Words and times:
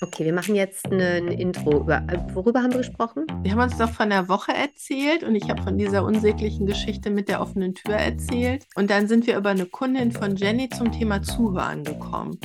Okay, 0.00 0.24
wir 0.24 0.32
machen 0.32 0.54
jetzt 0.54 0.86
ein 0.86 1.26
Intro. 1.26 1.80
Über, 1.80 1.96
äh, 2.06 2.18
worüber 2.32 2.62
haben 2.62 2.70
wir 2.70 2.78
gesprochen? 2.78 3.26
Wir 3.42 3.50
haben 3.50 3.60
uns 3.60 3.76
doch 3.78 3.90
von 3.90 4.10
der 4.10 4.28
Woche 4.28 4.52
erzählt 4.52 5.24
und 5.24 5.34
ich 5.34 5.50
habe 5.50 5.60
von 5.62 5.76
dieser 5.76 6.04
unsäglichen 6.04 6.66
Geschichte 6.66 7.10
mit 7.10 7.28
der 7.28 7.40
offenen 7.40 7.74
Tür 7.74 7.96
erzählt. 7.96 8.64
Und 8.76 8.90
dann 8.90 9.08
sind 9.08 9.26
wir 9.26 9.36
über 9.36 9.50
eine 9.50 9.66
Kundin 9.66 10.12
von 10.12 10.36
Jenny 10.36 10.68
zum 10.68 10.92
Thema 10.92 11.20
Zuhören 11.22 11.82
gekommen. 11.82 12.38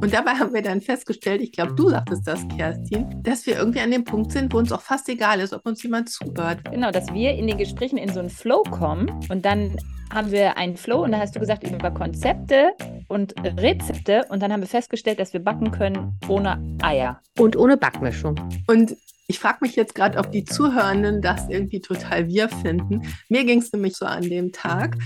Und 0.00 0.12
dabei 0.12 0.32
haben 0.32 0.52
wir 0.52 0.62
dann 0.62 0.80
festgestellt, 0.80 1.40
ich 1.40 1.52
glaube, 1.52 1.74
du 1.74 1.88
sagtest 1.88 2.26
das, 2.26 2.46
Kerstin, 2.56 3.22
dass 3.22 3.46
wir 3.46 3.56
irgendwie 3.56 3.80
an 3.80 3.90
dem 3.90 4.04
Punkt 4.04 4.30
sind, 4.30 4.52
wo 4.52 4.58
uns 4.58 4.70
auch 4.70 4.82
fast 4.82 5.08
egal 5.08 5.40
ist, 5.40 5.54
ob 5.54 5.64
uns 5.64 5.82
jemand 5.82 6.10
zuhört. 6.10 6.60
Genau, 6.70 6.90
dass 6.90 7.12
wir 7.12 7.32
in 7.32 7.46
den 7.46 7.56
Gesprächen 7.56 7.96
in 7.96 8.12
so 8.12 8.20
einen 8.20 8.30
Flow 8.30 8.62
kommen 8.62 9.10
und 9.30 9.44
dann 9.44 9.76
haben 10.12 10.30
wir 10.30 10.56
einen 10.56 10.76
Flow 10.76 11.02
und 11.02 11.12
da 11.12 11.18
hast 11.18 11.34
du 11.34 11.40
gesagt 11.40 11.64
über 11.64 11.90
Konzepte 11.90 12.72
und 13.08 13.34
Rezepte 13.42 14.26
und 14.28 14.42
dann 14.42 14.52
haben 14.52 14.60
wir 14.60 14.68
festgestellt, 14.68 15.18
dass 15.18 15.32
wir 15.32 15.40
backen 15.40 15.70
können 15.70 16.18
ohne 16.28 16.60
Eier. 16.82 17.20
Und 17.38 17.56
ohne 17.56 17.76
Backmischung. 17.76 18.36
Und 18.66 18.96
ich 19.28 19.40
frage 19.40 19.58
mich 19.62 19.74
jetzt 19.74 19.96
gerade, 19.96 20.18
ob 20.18 20.30
die 20.30 20.44
Zuhörenden 20.44 21.20
das 21.20 21.48
irgendwie 21.48 21.80
total 21.80 22.28
wir 22.28 22.48
finden. 22.48 23.02
Mir 23.28 23.44
ging 23.44 23.58
es 23.58 23.72
nämlich 23.72 23.96
so 23.96 24.06
an 24.06 24.22
dem 24.22 24.52
Tag. 24.52 24.96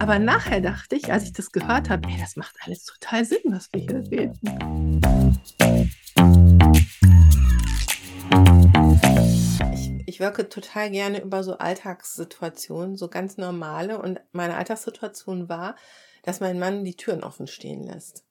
Aber 0.00 0.18
nachher 0.18 0.60
dachte 0.60 0.96
ich, 0.96 1.12
als 1.12 1.24
ich 1.24 1.32
das 1.32 1.52
gehört 1.52 1.88
habe, 1.88 2.08
ey, 2.08 2.16
das 2.18 2.34
macht 2.34 2.56
alles 2.64 2.84
total 2.84 3.24
Sinn, 3.24 3.38
was 3.44 3.68
wir 3.72 3.80
hier 3.80 4.04
reden. 4.10 5.00
Ich, 9.72 9.92
ich 10.06 10.20
wirke 10.20 10.48
total 10.48 10.90
gerne 10.90 11.22
über 11.22 11.44
so 11.44 11.58
Alltagssituationen, 11.58 12.96
so 12.96 13.06
ganz 13.06 13.36
normale. 13.36 14.02
Und 14.02 14.20
meine 14.32 14.56
Alltagssituation 14.56 15.48
war, 15.48 15.76
dass 16.24 16.40
mein 16.40 16.58
Mann 16.58 16.84
die 16.84 16.96
Türen 16.96 17.22
offen 17.22 17.46
stehen 17.46 17.84
lässt 17.84 18.27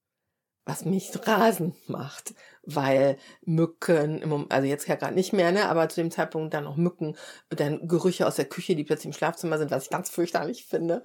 was 0.68 0.84
mich 0.84 1.12
rasend 1.26 1.90
macht, 1.90 2.36
weil 2.64 3.18
Mücken, 3.46 4.22
im 4.22 4.30
Moment, 4.30 4.52
also 4.52 4.68
jetzt 4.68 4.88
ja 4.88 4.96
gerade 4.96 5.16
nicht 5.16 5.32
mehr, 5.32 5.52
ne, 5.54 5.70
aber 5.70 5.88
zu 5.88 6.02
dem 6.02 6.12
Zeitpunkt 6.12 6.54
dann 6.54 6.68
auch 6.68 6.76
Mücken, 6.76 7.16
dann 7.50 7.88
Gerüche 7.88 8.28
aus 8.28 8.36
der 8.36 8.46
Küche, 8.46 8.76
die 8.76 8.84
plötzlich 8.84 9.08
im 9.08 9.14
Schlafzimmer 9.14 9.58
sind, 9.58 9.72
was 9.72 9.86
ich 9.86 9.90
ganz 9.90 10.10
fürchterlich 10.10 10.66
finde. 10.66 11.02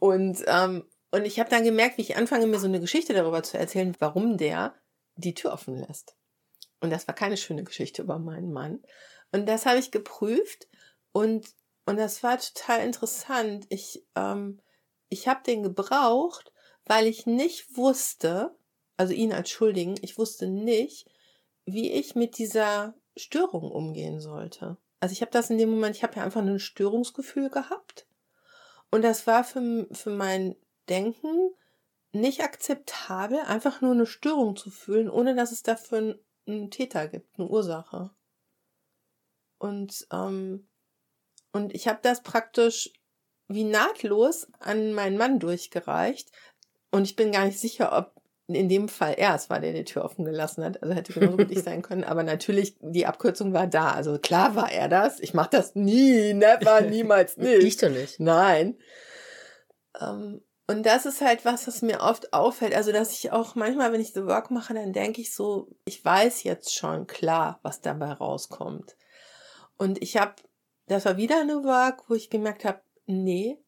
Und, 0.00 0.42
ähm, 0.46 0.84
und 1.12 1.24
ich 1.24 1.38
habe 1.38 1.48
dann 1.48 1.62
gemerkt, 1.62 1.96
wie 1.96 2.02
ich 2.02 2.16
anfange, 2.16 2.48
mir 2.48 2.58
so 2.58 2.66
eine 2.66 2.80
Geschichte 2.80 3.14
darüber 3.14 3.42
zu 3.44 3.56
erzählen, 3.56 3.94
warum 4.00 4.36
der 4.36 4.74
die 5.14 5.34
Tür 5.34 5.52
offen 5.52 5.76
lässt. 5.76 6.16
Und 6.80 6.90
das 6.90 7.06
war 7.06 7.14
keine 7.14 7.36
schöne 7.36 7.62
Geschichte 7.62 8.02
über 8.02 8.18
meinen 8.18 8.52
Mann. 8.52 8.82
Und 9.30 9.46
das 9.46 9.64
habe 9.64 9.78
ich 9.78 9.92
geprüft 9.92 10.66
und, 11.12 11.46
und 11.86 11.98
das 11.98 12.24
war 12.24 12.38
total 12.38 12.84
interessant. 12.84 13.66
Ich, 13.68 14.04
ähm, 14.16 14.60
ich 15.08 15.28
habe 15.28 15.40
den 15.46 15.62
gebraucht, 15.62 16.52
weil 16.84 17.06
ich 17.06 17.26
nicht 17.26 17.76
wusste, 17.76 18.57
also 18.98 19.14
ihn 19.14 19.32
als 19.32 19.48
Schuldigen, 19.48 19.94
ich 20.02 20.18
wusste 20.18 20.46
nicht, 20.46 21.08
wie 21.64 21.90
ich 21.92 22.14
mit 22.14 22.36
dieser 22.36 22.94
Störung 23.16 23.70
umgehen 23.70 24.20
sollte. 24.20 24.76
Also 25.00 25.12
ich 25.12 25.22
habe 25.22 25.30
das 25.30 25.50
in 25.50 25.58
dem 25.58 25.70
Moment, 25.70 25.96
ich 25.96 26.02
habe 26.02 26.16
ja 26.16 26.24
einfach 26.24 26.42
ein 26.42 26.58
Störungsgefühl 26.58 27.48
gehabt. 27.48 28.06
Und 28.90 29.02
das 29.02 29.26
war 29.26 29.44
für, 29.44 29.86
für 29.92 30.10
mein 30.10 30.56
Denken 30.88 31.54
nicht 32.12 32.42
akzeptabel, 32.42 33.38
einfach 33.40 33.80
nur 33.80 33.92
eine 33.92 34.06
Störung 34.06 34.56
zu 34.56 34.70
fühlen, 34.70 35.08
ohne 35.08 35.34
dass 35.34 35.52
es 35.52 35.62
dafür 35.62 35.98
einen, 35.98 36.18
einen 36.46 36.70
Täter 36.70 37.06
gibt, 37.06 37.38
eine 37.38 37.48
Ursache. 37.48 38.10
Und, 39.58 40.06
ähm, 40.10 40.68
und 41.52 41.74
ich 41.74 41.86
habe 41.86 42.00
das 42.02 42.22
praktisch 42.22 42.92
wie 43.46 43.64
nahtlos 43.64 44.48
an 44.58 44.92
meinen 44.92 45.16
Mann 45.16 45.38
durchgereicht. 45.38 46.32
Und 46.90 47.04
ich 47.04 47.16
bin 47.16 47.32
gar 47.32 47.44
nicht 47.44 47.58
sicher, 47.58 47.96
ob 47.96 48.17
in 48.54 48.68
dem 48.68 48.88
Fall 48.88 49.14
er 49.18 49.34
es 49.34 49.50
war, 49.50 49.60
der 49.60 49.72
die 49.72 49.84
Tür 49.84 50.04
offen 50.04 50.24
gelassen 50.24 50.64
hat. 50.64 50.82
Also 50.82 50.94
hätte 50.94 51.12
genauso 51.12 51.36
gut 51.36 51.50
ich 51.50 51.62
sein 51.64 51.82
können. 51.82 52.04
Aber 52.04 52.22
natürlich, 52.22 52.76
die 52.80 53.06
Abkürzung 53.06 53.52
war 53.52 53.66
da. 53.66 53.92
Also 53.92 54.18
klar 54.18 54.56
war 54.56 54.72
er 54.72 54.88
das. 54.88 55.20
Ich 55.20 55.34
mache 55.34 55.50
das 55.52 55.74
nie, 55.74 56.32
never, 56.32 56.80
niemals 56.88 57.36
nicht. 57.36 57.62
Ich 57.62 57.76
doch 57.76 57.90
nicht. 57.90 58.18
Nein. 58.18 58.78
Ähm, 60.00 60.40
und 60.66 60.84
das 60.84 61.06
ist 61.06 61.20
halt 61.20 61.44
was, 61.44 61.66
was 61.66 61.82
mir 61.82 62.00
oft 62.00 62.32
auffällt. 62.34 62.74
Also, 62.74 62.92
dass 62.92 63.12
ich 63.12 63.32
auch 63.32 63.54
manchmal, 63.54 63.90
wenn 63.92 64.02
ich 64.02 64.12
The 64.12 64.26
Work 64.26 64.50
mache, 64.50 64.74
dann 64.74 64.92
denke 64.92 65.22
ich 65.22 65.34
so, 65.34 65.68
ich 65.86 66.04
weiß 66.04 66.42
jetzt 66.42 66.74
schon 66.74 67.06
klar, 67.06 67.58
was 67.62 67.80
dabei 67.80 68.12
rauskommt. 68.12 68.96
Und 69.78 70.02
ich 70.02 70.18
habe, 70.18 70.34
das 70.86 71.06
war 71.06 71.16
wieder 71.16 71.40
eine 71.40 71.64
Work, 71.64 72.04
wo 72.08 72.14
ich 72.14 72.28
gemerkt 72.28 72.66
habe, 72.66 72.80
nee, 73.06 73.58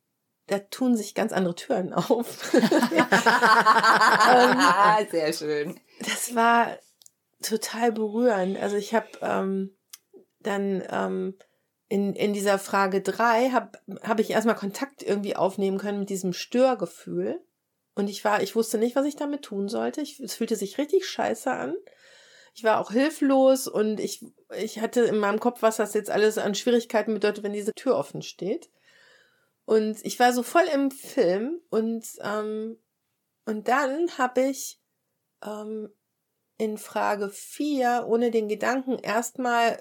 da 0.50 0.58
tun 0.58 0.96
sich 0.96 1.14
ganz 1.14 1.32
andere 1.32 1.54
Türen 1.54 1.92
auf. 1.94 2.52
ähm, 2.54 2.64
Sehr 5.10 5.32
schön. 5.32 5.80
Das 6.00 6.34
war 6.34 6.76
total 7.40 7.92
berührend. 7.92 8.58
Also 8.58 8.76
ich 8.76 8.92
habe 8.94 9.06
ähm, 9.22 9.76
dann 10.40 10.82
ähm, 10.90 11.34
in, 11.88 12.14
in 12.14 12.32
dieser 12.32 12.58
Frage 12.58 13.00
drei 13.00 13.50
habe 13.50 13.78
hab 14.02 14.18
ich 14.20 14.30
erstmal 14.30 14.56
Kontakt 14.56 15.02
irgendwie 15.02 15.36
aufnehmen 15.36 15.78
können 15.78 16.00
mit 16.00 16.10
diesem 16.10 16.32
Störgefühl. 16.32 17.40
Und 17.94 18.08
ich 18.08 18.24
war, 18.24 18.42
ich 18.42 18.56
wusste 18.56 18.78
nicht, 18.78 18.96
was 18.96 19.06
ich 19.06 19.16
damit 19.16 19.42
tun 19.42 19.68
sollte. 19.68 20.00
Ich, 20.00 20.18
es 20.20 20.34
fühlte 20.34 20.56
sich 20.56 20.78
richtig 20.78 21.06
scheiße 21.06 21.50
an. 21.50 21.74
Ich 22.54 22.64
war 22.64 22.80
auch 22.80 22.90
hilflos 22.90 23.68
und 23.68 24.00
ich, 24.00 24.24
ich 24.56 24.80
hatte 24.80 25.02
in 25.02 25.18
meinem 25.18 25.38
Kopf, 25.38 25.62
was 25.62 25.76
das 25.76 25.94
jetzt 25.94 26.10
alles 26.10 26.38
an 26.38 26.56
Schwierigkeiten 26.56 27.14
bedeutet, 27.14 27.44
wenn 27.44 27.52
diese 27.52 27.72
Tür 27.72 27.96
offen 27.96 28.22
steht. 28.22 28.68
Und 29.70 30.04
ich 30.04 30.18
war 30.18 30.32
so 30.32 30.42
voll 30.42 30.64
im 30.74 30.90
Film 30.90 31.60
und, 31.70 32.04
ähm, 32.22 32.76
und 33.46 33.68
dann 33.68 34.18
habe 34.18 34.40
ich 34.48 34.80
ähm, 35.44 35.88
in 36.58 36.76
Frage 36.76 37.28
4 37.28 38.06
ohne 38.08 38.32
den 38.32 38.48
Gedanken 38.48 38.98
erstmal 38.98 39.80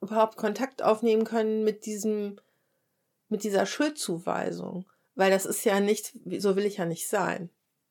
überhaupt 0.00 0.38
Kontakt 0.38 0.80
aufnehmen 0.80 1.24
können 1.24 1.64
mit 1.64 1.84
diesem, 1.84 2.40
mit 3.28 3.44
dieser 3.44 3.66
Schuldzuweisung. 3.66 4.90
Weil 5.14 5.30
das 5.30 5.44
ist 5.44 5.66
ja 5.66 5.78
nicht, 5.78 6.16
so 6.38 6.56
will 6.56 6.64
ich 6.64 6.78
ja 6.78 6.86
nicht 6.86 7.10
sein, 7.10 7.50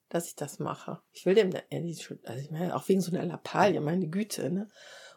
dass 0.10 0.30
ich 0.30 0.36
das 0.36 0.58
mache. 0.58 1.00
Ich 1.12 1.28
will 1.28 1.36
dem, 1.36 1.52
also 2.26 2.42
ich 2.42 2.50
meine, 2.50 2.76
auch 2.76 2.88
wegen 2.88 3.02
so 3.02 3.12
einer 3.12 3.24
Lappalie, 3.24 3.81
meine 3.81 4.08
Güte, 4.08 4.50
ne? 4.50 4.68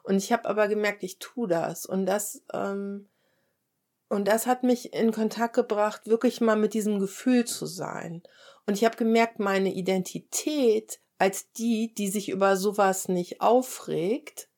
Und 0.03 0.17
ich 0.17 0.31
habe 0.31 0.47
aber 0.47 0.69
gemerkt, 0.69 1.03
ich 1.03 1.21
tu 1.21 1.47
das. 1.47 1.87
Und 1.87 2.05
das, 2.05 2.45
ähm, 2.53 3.09
und 4.13 4.29
das 4.29 4.47
hat 4.47 4.63
mich 4.63 4.93
in 4.93 5.11
Kontakt 5.11 5.55
gebracht, 5.55 6.03
wirklich 6.05 6.43
mal 6.43 6.55
mit 6.55 6.75
diesem 6.75 6.99
Gefühl 6.99 7.47
zu 7.47 7.65
sein. 7.65 8.23
Und 8.67 8.75
ich 8.75 8.85
habe 8.85 8.99
gemerkt, 8.99 9.39
meine 9.39 9.73
Identität 9.73 11.01
als 11.17 11.51
die, 11.53 11.95
die 11.95 12.09
sich 12.09 12.29
über 12.29 12.59
sowas 12.59 13.09
nicht 13.09 13.41
aufregt, 13.41 14.51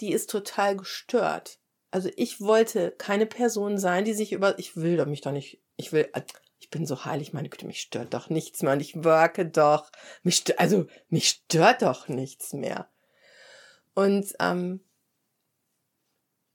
die 0.00 0.12
ist 0.12 0.28
total 0.28 0.76
gestört. 0.76 1.58
Also 1.90 2.10
ich 2.16 2.42
wollte 2.42 2.90
keine 2.90 3.24
Person 3.24 3.78
sein, 3.78 4.04
die 4.04 4.12
sich 4.12 4.32
über, 4.32 4.58
ich 4.58 4.76
will 4.76 4.98
doch 4.98 5.06
mich 5.06 5.22
doch 5.22 5.32
nicht, 5.32 5.62
ich 5.78 5.90
will, 5.90 6.12
ich 6.58 6.68
bin 6.68 6.84
so 6.84 7.06
heilig, 7.06 7.32
meine 7.32 7.48
Güte, 7.48 7.66
mich 7.66 7.80
stört 7.80 8.12
doch 8.12 8.28
nichts 8.28 8.60
mehr 8.60 8.74
und 8.74 8.80
ich 8.80 9.04
worke 9.04 9.46
doch, 9.46 9.90
mich 10.22 10.36
stört, 10.36 10.60
also 10.60 10.84
mich 11.08 11.30
stört 11.30 11.80
doch 11.80 12.08
nichts 12.08 12.52
mehr. 12.52 12.90
Und 13.94 14.34
ähm, 14.38 14.84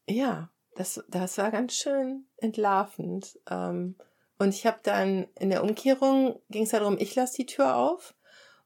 ja, 0.07 0.52
das, 0.75 1.03
das 1.07 1.37
war 1.37 1.51
ganz 1.51 1.73
schön 1.73 2.25
entlarvend. 2.37 3.39
Ähm, 3.49 3.95
und 4.39 4.49
ich 4.49 4.65
habe 4.65 4.79
dann 4.83 5.27
in 5.39 5.49
der 5.49 5.63
Umkehrung 5.63 6.39
ging 6.49 6.63
es 6.63 6.71
darum, 6.71 6.97
ich 6.99 7.15
lasse 7.15 7.37
die 7.37 7.45
Tür 7.45 7.77
auf. 7.77 8.15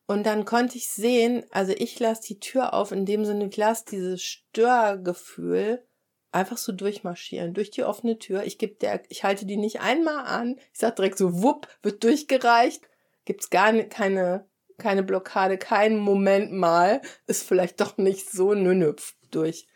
Und 0.06 0.26
dann 0.26 0.46
konnte 0.46 0.78
ich 0.78 0.90
sehen, 0.90 1.44
also 1.52 1.74
ich 1.78 2.00
lasse 2.00 2.22
die 2.24 2.40
Tür 2.40 2.74
auf, 2.74 2.94
in 2.94 3.06
dem 3.06 3.26
Sinne, 3.26 3.48
ich 3.48 3.58
lasse 3.58 3.86
dieses 3.92 4.24
Störgefühl 4.24 5.86
einfach 6.32 6.58
so 6.58 6.72
durchmarschieren, 6.72 7.54
durch 7.54 7.72
die 7.72 7.84
offene 7.84 8.18
Tür. 8.18 8.44
Ich 8.44 8.58
gebe 8.58 8.76
der, 8.76 9.02
ich 9.10 9.24
halte 9.24 9.46
die 9.46 9.58
nicht 9.58 9.82
einmal 9.82 10.26
an. 10.26 10.58
Ich 10.72 10.80
sag 10.80 10.96
direkt 10.96 11.18
so, 11.18 11.42
wupp, 11.42 11.68
wird 11.82 12.04
durchgereicht. 12.04 12.84
Gibt's 13.26 13.50
gar 13.50 13.74
ne, 13.74 13.88
keine, 13.90 14.48
keine 14.78 15.04
Blockade, 15.04 15.58
keinen 15.58 16.00
Moment 16.00 16.54
mal. 16.54 17.02
Ist 17.26 17.44
vielleicht 17.44 17.82
doch 17.82 17.98
nicht 17.98 18.30
so, 18.30 18.54
nö, 18.54 18.74
nö, 18.74 18.94
durch. 19.32 19.68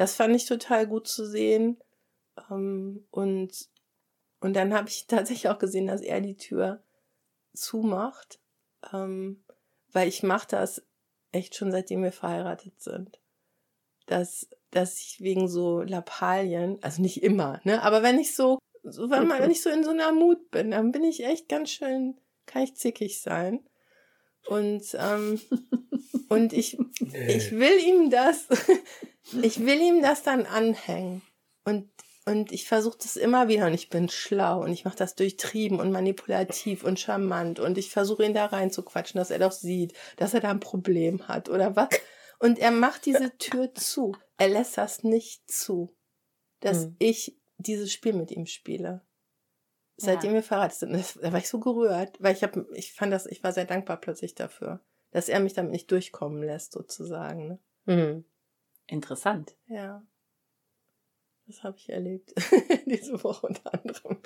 Das 0.00 0.14
fand 0.14 0.34
ich 0.34 0.46
total 0.46 0.86
gut 0.86 1.06
zu 1.06 1.26
sehen. 1.26 1.76
Ähm, 2.50 3.06
und, 3.10 3.68
und 4.40 4.56
dann 4.56 4.72
habe 4.72 4.88
ich 4.88 5.06
tatsächlich 5.08 5.50
auch 5.50 5.58
gesehen, 5.58 5.88
dass 5.88 6.00
er 6.00 6.22
die 6.22 6.38
Tür 6.38 6.82
zumacht. 7.52 8.40
Ähm, 8.94 9.44
weil 9.92 10.08
ich 10.08 10.22
mache 10.22 10.48
das 10.48 10.82
echt 11.32 11.54
schon 11.54 11.70
seitdem 11.70 12.02
wir 12.02 12.12
verheiratet 12.12 12.80
sind. 12.80 13.20
Dass, 14.06 14.48
dass 14.70 14.98
ich 14.98 15.20
wegen 15.20 15.48
so 15.48 15.82
Lappalien, 15.82 16.82
also 16.82 17.02
nicht 17.02 17.22
immer, 17.22 17.60
ne, 17.64 17.82
aber 17.82 18.02
wenn 18.02 18.18
ich 18.18 18.34
so, 18.34 18.58
so 18.82 19.10
wenn, 19.10 19.28
man, 19.28 19.42
wenn 19.42 19.50
ich 19.50 19.60
so 19.62 19.68
in 19.68 19.84
so 19.84 19.90
einer 19.90 20.12
Mut 20.12 20.50
bin, 20.50 20.70
dann 20.70 20.92
bin 20.92 21.04
ich 21.04 21.22
echt 21.22 21.50
ganz 21.50 21.72
schön, 21.72 22.18
kann 22.46 22.62
ich 22.62 22.74
zickig 22.74 23.20
sein. 23.20 23.68
Und, 24.46 24.82
ähm, 24.98 25.40
und 26.28 26.52
ich, 26.52 26.78
ich 27.28 27.52
will 27.52 27.78
ihm 27.84 28.10
das, 28.10 28.46
ich 29.42 29.60
will 29.60 29.80
ihm 29.80 30.02
das 30.02 30.22
dann 30.22 30.46
anhängen. 30.46 31.22
Und, 31.64 31.90
und 32.26 32.52
ich 32.52 32.66
versuche 32.66 32.98
das 33.02 33.16
immer 33.16 33.48
wieder 33.48 33.66
und 33.66 33.74
ich 33.74 33.88
bin 33.88 34.08
schlau 34.08 34.62
und 34.62 34.72
ich 34.72 34.84
mache 34.84 34.96
das 34.96 35.14
durchtrieben 35.14 35.80
und 35.80 35.90
manipulativ 35.90 36.84
und 36.84 37.00
charmant 37.00 37.60
und 37.60 37.78
ich 37.78 37.90
versuche 37.90 38.24
ihn 38.24 38.34
da 38.34 38.46
reinzuquatschen, 38.46 39.18
dass 39.18 39.30
er 39.30 39.38
doch 39.38 39.52
sieht, 39.52 39.94
dass 40.16 40.34
er 40.34 40.40
da 40.40 40.50
ein 40.50 40.60
Problem 40.60 41.28
hat 41.28 41.48
oder 41.48 41.76
was. 41.76 41.88
Und 42.38 42.58
er 42.58 42.70
macht 42.70 43.04
diese 43.06 43.36
Tür 43.36 43.74
zu. 43.74 44.16
Er 44.38 44.48
lässt 44.48 44.78
das 44.78 45.02
nicht 45.02 45.50
zu, 45.50 45.94
dass 46.60 46.84
Hm. 46.84 46.96
ich 46.98 47.38
dieses 47.58 47.92
Spiel 47.92 48.14
mit 48.14 48.30
ihm 48.30 48.46
spiele. 48.46 49.02
Seitdem 50.00 50.30
Ja. 50.30 50.36
wir 50.36 50.42
verheiratet 50.42 50.78
sind, 50.78 51.22
da 51.22 51.32
war 51.32 51.38
ich 51.38 51.48
so 51.48 51.60
gerührt, 51.60 52.16
weil 52.22 52.34
ich 52.34 52.42
habe, 52.42 52.66
ich 52.74 52.92
fand 52.94 53.12
das, 53.12 53.26
ich 53.26 53.42
war 53.42 53.52
sehr 53.52 53.64
dankbar 53.66 53.98
plötzlich 54.00 54.34
dafür, 54.34 54.80
dass 55.10 55.28
er 55.28 55.40
mich 55.40 55.52
damit 55.54 55.72
nicht 55.72 55.90
durchkommen 55.90 56.42
lässt, 56.42 56.72
sozusagen. 56.72 57.48
Ne? 57.48 57.58
Mhm. 57.96 58.24
Interessant. 58.86 59.56
Ja. 59.66 60.02
Das 61.46 61.64
habe 61.64 61.76
ich 61.78 61.88
erlebt. 61.88 62.32
Diese 62.86 63.22
Woche 63.24 63.48
unter 63.48 63.74
anderem. 63.74 64.18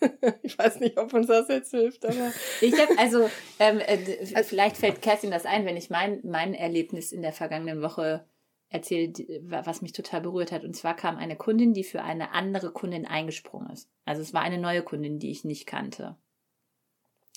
ich 0.42 0.58
weiß 0.58 0.80
nicht, 0.80 0.96
ob 0.98 1.12
uns 1.12 1.26
das 1.26 1.48
jetzt 1.48 1.70
hilft, 1.72 2.06
aber. 2.06 2.32
Ich 2.62 2.72
habe 2.80 2.98
also, 2.98 3.28
ähm, 3.58 3.80
äh, 3.80 3.98
d- 3.98 4.42
vielleicht 4.44 4.78
fällt 4.78 5.02
Kerstin 5.02 5.30
das 5.30 5.44
ein, 5.44 5.66
wenn 5.66 5.76
ich 5.76 5.90
mein, 5.90 6.20
mein 6.24 6.54
Erlebnis 6.54 7.12
in 7.12 7.20
der 7.20 7.32
vergangenen 7.34 7.82
Woche 7.82 8.24
wa- 8.72 9.66
was 9.66 9.82
mich 9.82 9.92
total 9.92 10.20
berührt 10.20 10.52
hat. 10.52 10.64
Und 10.64 10.74
zwar 10.74 10.94
kam 10.94 11.16
eine 11.16 11.36
Kundin, 11.36 11.74
die 11.74 11.84
für 11.84 12.02
eine 12.02 12.32
andere 12.32 12.72
Kundin 12.72 13.06
eingesprungen 13.06 13.70
ist. 13.70 13.90
Also 14.04 14.22
es 14.22 14.32
war 14.32 14.42
eine 14.42 14.58
neue 14.58 14.82
Kundin, 14.82 15.18
die 15.18 15.30
ich 15.30 15.44
nicht 15.44 15.66
kannte. 15.66 16.16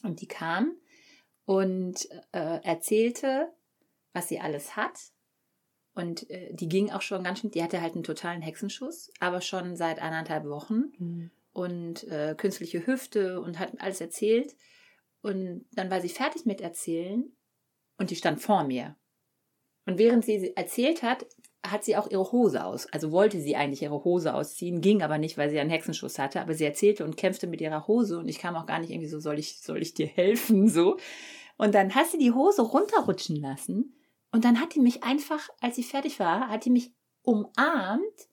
Und 0.03 0.21
die 0.21 0.27
kam 0.27 0.75
und 1.45 2.09
äh, 2.31 2.61
erzählte, 2.63 3.51
was 4.13 4.27
sie 4.27 4.39
alles 4.39 4.75
hat. 4.75 4.99
Und 5.95 6.29
äh, 6.29 6.53
die 6.53 6.67
ging 6.69 6.91
auch 6.91 7.01
schon 7.01 7.23
ganz 7.23 7.39
schön, 7.39 7.51
die 7.51 7.63
hatte 7.63 7.81
halt 7.81 7.93
einen 7.95 8.03
totalen 8.03 8.41
Hexenschuss, 8.41 9.11
aber 9.19 9.41
schon 9.41 9.75
seit 9.75 10.01
anderthalb 10.01 10.45
Wochen 10.45 10.91
und 11.51 12.03
äh, 12.05 12.35
künstliche 12.37 12.85
Hüfte 12.87 13.39
und 13.41 13.59
hat 13.59 13.79
alles 13.79 14.01
erzählt. 14.01 14.55
Und 15.21 15.65
dann 15.71 15.89
war 15.89 16.01
sie 16.01 16.09
fertig 16.09 16.45
mit 16.45 16.61
erzählen 16.61 17.31
und 17.97 18.09
die 18.09 18.15
stand 18.15 18.41
vor 18.41 18.63
mir. 18.63 18.95
Und 19.85 19.97
während 19.97 20.25
sie 20.25 20.55
erzählt 20.55 21.03
hat, 21.03 21.25
hat 21.65 21.83
sie 21.83 21.95
auch 21.95 22.09
ihre 22.09 22.31
Hose 22.31 22.63
aus. 22.63 22.87
Also 22.91 23.11
wollte 23.11 23.39
sie 23.39 23.55
eigentlich 23.55 23.81
ihre 23.81 24.03
Hose 24.03 24.33
ausziehen, 24.33 24.81
ging 24.81 25.01
aber 25.01 25.17
nicht, 25.17 25.37
weil 25.37 25.49
sie 25.49 25.59
einen 25.59 25.69
Hexenschuss 25.69 26.19
hatte. 26.19 26.41
Aber 26.41 26.53
sie 26.53 26.65
erzählte 26.65 27.05
und 27.05 27.17
kämpfte 27.17 27.47
mit 27.47 27.61
ihrer 27.61 27.87
Hose 27.87 28.17
und 28.17 28.27
ich 28.27 28.39
kam 28.39 28.55
auch 28.55 28.65
gar 28.65 28.79
nicht 28.79 28.91
irgendwie 28.91 29.09
so, 29.09 29.19
soll 29.19 29.39
ich, 29.39 29.61
soll 29.61 29.81
ich 29.81 29.93
dir 29.93 30.07
helfen? 30.07 30.67
So. 30.73 30.97
Und 31.57 31.75
dann 31.75 31.93
hat 31.93 32.07
sie 32.07 32.17
die 32.17 32.31
Hose 32.31 32.63
runterrutschen 32.63 33.35
lassen 33.35 33.95
und 34.31 34.43
dann 34.43 34.59
hat 34.59 34.73
die 34.73 34.79
mich 34.79 35.03
einfach, 35.03 35.49
als 35.61 35.75
sie 35.75 35.83
fertig 35.83 36.19
war, 36.19 36.49
hat 36.49 36.65
die 36.65 36.71
mich 36.71 36.91
umarmt 37.21 38.27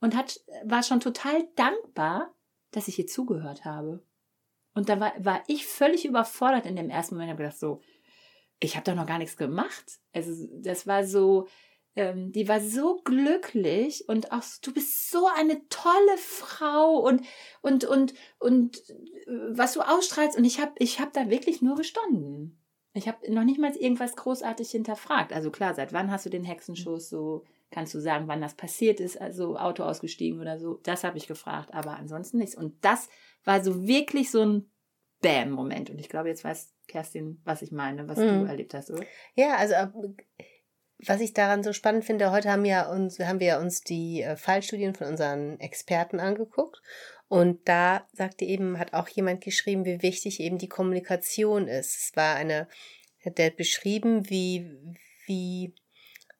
und 0.00 0.16
hat, 0.16 0.40
war 0.64 0.82
schon 0.82 1.00
total 1.00 1.46
dankbar, 1.54 2.34
dass 2.70 2.88
ich 2.88 2.98
ihr 2.98 3.06
zugehört 3.06 3.66
habe. 3.66 4.02
Und 4.74 4.88
da 4.88 4.98
war, 4.98 5.12
war 5.18 5.42
ich 5.46 5.66
völlig 5.66 6.06
überfordert 6.06 6.64
in 6.64 6.76
dem 6.76 6.88
ersten 6.88 7.14
Moment. 7.14 7.28
Ich 7.28 7.32
habe 7.34 7.42
gedacht, 7.42 7.58
so, 7.58 7.80
ich 8.60 8.76
habe 8.76 8.84
doch 8.84 8.94
noch 8.94 9.06
gar 9.06 9.18
nichts 9.18 9.36
gemacht. 9.36 9.98
Also, 10.12 10.46
das 10.62 10.86
war 10.86 11.04
so, 11.04 11.46
ähm, 11.96 12.30
die 12.32 12.46
war 12.46 12.60
so 12.60 13.00
glücklich 13.04 14.08
und 14.08 14.30
auch, 14.32 14.42
du 14.62 14.72
bist 14.72 15.10
so 15.10 15.26
eine 15.34 15.66
tolle 15.68 16.16
Frau 16.18 16.98
und, 16.98 17.22
und, 17.62 17.84
und, 17.84 18.14
und 18.38 18.76
äh, 18.90 19.32
was 19.50 19.72
du 19.72 19.80
ausstrahlst. 19.80 20.36
Und 20.36 20.44
ich 20.44 20.60
habe 20.60 20.72
ich 20.78 21.00
hab 21.00 21.12
da 21.12 21.30
wirklich 21.30 21.62
nur 21.62 21.76
gestanden. 21.76 22.62
Ich 22.92 23.08
habe 23.08 23.30
noch 23.32 23.44
nicht 23.44 23.58
mal 23.58 23.74
irgendwas 23.76 24.16
großartig 24.16 24.70
hinterfragt. 24.70 25.32
Also 25.32 25.50
klar, 25.50 25.74
seit 25.74 25.92
wann 25.92 26.10
hast 26.10 26.24
du 26.24 26.30
den 26.30 26.44
Hexenschuss? 26.44 27.10
So 27.10 27.44
kannst 27.70 27.94
du 27.94 28.00
sagen, 28.00 28.28
wann 28.28 28.40
das 28.40 28.54
passiert 28.54 29.00
ist, 29.00 29.20
also 29.20 29.56
Auto 29.56 29.82
ausgestiegen 29.82 30.40
oder 30.40 30.58
so. 30.58 30.80
Das 30.82 31.04
habe 31.04 31.18
ich 31.18 31.26
gefragt, 31.26 31.74
aber 31.74 31.96
ansonsten 31.96 32.38
nichts. 32.38 32.56
Und 32.56 32.82
das 32.84 33.08
war 33.44 33.62
so 33.62 33.86
wirklich 33.86 34.30
so 34.30 34.42
ein 34.42 34.70
Bam-Moment. 35.20 35.90
Und 35.90 35.98
ich 35.98 36.08
glaube, 36.08 36.28
jetzt 36.28 36.44
weiß 36.44 36.75
Kerstin, 36.86 37.40
was 37.44 37.62
ich 37.62 37.72
meine, 37.72 38.08
was 38.08 38.18
Mhm. 38.18 38.40
du 38.40 38.44
erlebt 38.44 38.74
hast, 38.74 38.90
oder? 38.90 39.04
Ja, 39.34 39.56
also 39.56 39.74
äh, 39.74 39.88
was 40.98 41.20
ich 41.20 41.34
daran 41.34 41.62
so 41.62 41.72
spannend 41.72 42.04
finde, 42.04 42.30
heute 42.30 42.50
haben, 42.50 42.64
ja 42.64 42.90
uns, 42.90 43.18
haben 43.18 43.40
wir 43.40 43.58
uns 43.58 43.80
die 43.80 44.22
äh, 44.22 44.36
Fallstudien 44.36 44.94
von 44.94 45.08
unseren 45.08 45.60
Experten 45.60 46.20
angeguckt. 46.20 46.80
Und 47.28 47.68
da 47.68 48.06
sagte 48.12 48.44
eben, 48.44 48.78
hat 48.78 48.94
auch 48.94 49.08
jemand 49.08 49.42
geschrieben, 49.42 49.84
wie 49.84 50.02
wichtig 50.02 50.40
eben 50.40 50.58
die 50.58 50.68
Kommunikation 50.68 51.68
ist. 51.68 51.96
Es 51.96 52.16
war 52.16 52.36
eine, 52.36 52.68
der 53.24 53.46
hat 53.46 53.56
beschrieben, 53.56 54.30
wie, 54.30 54.70
wie 55.26 55.74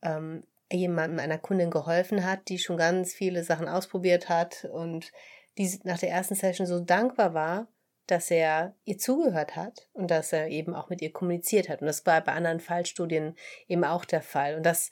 ähm, 0.02 0.44
jemandem 0.70 1.18
einer 1.18 1.38
Kundin 1.38 1.70
geholfen 1.70 2.24
hat, 2.24 2.48
die 2.48 2.58
schon 2.58 2.76
ganz 2.76 3.14
viele 3.14 3.44
Sachen 3.44 3.68
ausprobiert 3.68 4.28
hat 4.28 4.66
und 4.72 5.12
die 5.58 5.80
nach 5.84 5.98
der 5.98 6.10
ersten 6.10 6.34
Session 6.34 6.66
so 6.66 6.80
dankbar 6.80 7.34
war, 7.34 7.68
dass 8.06 8.30
er 8.30 8.74
ihr 8.84 8.98
zugehört 8.98 9.56
hat 9.56 9.88
und 9.92 10.10
dass 10.10 10.32
er 10.32 10.48
eben 10.48 10.74
auch 10.74 10.88
mit 10.88 11.02
ihr 11.02 11.12
kommuniziert 11.12 11.68
hat. 11.68 11.80
Und 11.80 11.86
das 11.86 12.06
war 12.06 12.20
bei 12.20 12.32
anderen 12.32 12.60
Fallstudien 12.60 13.36
eben 13.68 13.84
auch 13.84 14.04
der 14.04 14.22
Fall. 14.22 14.56
Und 14.56 14.64
das 14.64 14.90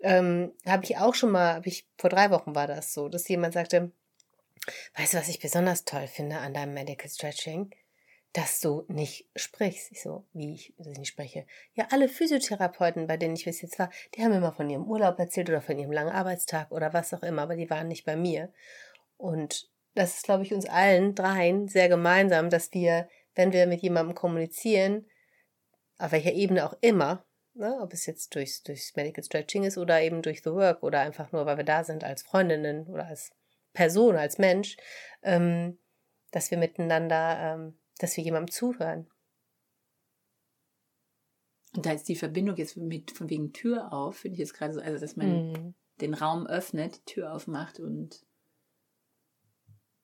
ähm, 0.00 0.52
habe 0.66 0.84
ich 0.84 0.96
auch 0.98 1.14
schon 1.14 1.30
mal, 1.30 1.54
habe 1.54 1.68
ich 1.68 1.88
vor 1.98 2.10
drei 2.10 2.30
Wochen 2.30 2.54
war 2.54 2.66
das 2.66 2.92
so, 2.92 3.08
dass 3.08 3.28
jemand 3.28 3.54
sagte, 3.54 3.92
weißt 4.96 5.14
du, 5.14 5.18
was 5.18 5.28
ich 5.28 5.40
besonders 5.40 5.84
toll 5.84 6.06
finde 6.06 6.38
an 6.38 6.54
deinem 6.54 6.74
Medical 6.74 7.08
Stretching? 7.08 7.70
Dass 8.32 8.60
du 8.60 8.84
nicht 8.88 9.28
sprichst. 9.36 9.92
Ich 9.92 10.00
so, 10.00 10.24
wie 10.32 10.54
ich, 10.54 10.72
ich 10.78 10.86
nicht 10.86 11.08
spreche. 11.08 11.46
Ja, 11.74 11.88
alle 11.90 12.08
Physiotherapeuten, 12.08 13.06
bei 13.06 13.18
denen 13.18 13.36
ich 13.36 13.44
bis 13.44 13.60
jetzt 13.60 13.78
war, 13.78 13.90
die 14.14 14.22
haben 14.22 14.32
immer 14.32 14.52
von 14.52 14.70
ihrem 14.70 14.84
Urlaub 14.84 15.18
erzählt 15.18 15.50
oder 15.50 15.60
von 15.60 15.78
ihrem 15.78 15.92
langen 15.92 16.12
Arbeitstag 16.12 16.70
oder 16.70 16.94
was 16.94 17.12
auch 17.12 17.22
immer, 17.22 17.42
aber 17.42 17.56
die 17.56 17.68
waren 17.68 17.88
nicht 17.88 18.06
bei 18.06 18.16
mir. 18.16 18.50
Und 19.18 19.70
das 19.94 20.16
ist, 20.16 20.24
glaube 20.24 20.44
ich, 20.44 20.52
uns 20.54 20.66
allen 20.66 21.14
dreien 21.14 21.68
sehr 21.68 21.88
gemeinsam, 21.88 22.50
dass 22.50 22.72
wir, 22.72 23.08
wenn 23.34 23.52
wir 23.52 23.66
mit 23.66 23.82
jemandem 23.82 24.14
kommunizieren, 24.14 25.06
auf 25.98 26.12
welcher 26.12 26.32
Ebene 26.32 26.66
auch 26.66 26.76
immer, 26.80 27.24
ne, 27.54 27.78
ob 27.80 27.92
es 27.92 28.06
jetzt 28.06 28.34
durchs, 28.34 28.62
durchs 28.62 28.96
Medical 28.96 29.22
Stretching 29.22 29.64
ist 29.64 29.78
oder 29.78 30.00
eben 30.00 30.22
durch 30.22 30.42
The 30.42 30.52
Work 30.52 30.82
oder 30.82 31.00
einfach 31.00 31.32
nur, 31.32 31.46
weil 31.46 31.58
wir 31.58 31.64
da 31.64 31.84
sind 31.84 32.04
als 32.04 32.22
Freundinnen 32.22 32.86
oder 32.86 33.06
als 33.06 33.30
Person, 33.72 34.16
als 34.16 34.38
Mensch, 34.38 34.76
ähm, 35.22 35.78
dass 36.30 36.50
wir 36.50 36.58
miteinander, 36.58 37.38
ähm, 37.40 37.78
dass 37.98 38.16
wir 38.16 38.24
jemandem 38.24 38.50
zuhören. 38.50 39.08
Und 41.74 41.86
da 41.86 41.92
ist 41.92 42.08
die 42.08 42.16
Verbindung 42.16 42.56
jetzt 42.56 42.76
mit 42.76 43.10
von 43.12 43.30
wegen 43.30 43.52
Tür 43.52 43.92
auf, 43.92 44.18
finde 44.18 44.34
ich 44.34 44.40
jetzt 44.40 44.54
gerade 44.54 44.74
so, 44.74 44.80
also 44.80 44.98
dass 44.98 45.16
man 45.16 45.52
Mhm. 45.52 45.74
den 46.00 46.14
Raum 46.14 46.46
öffnet, 46.46 47.04
Tür 47.06 47.32
aufmacht 47.32 47.80
und 47.80 48.24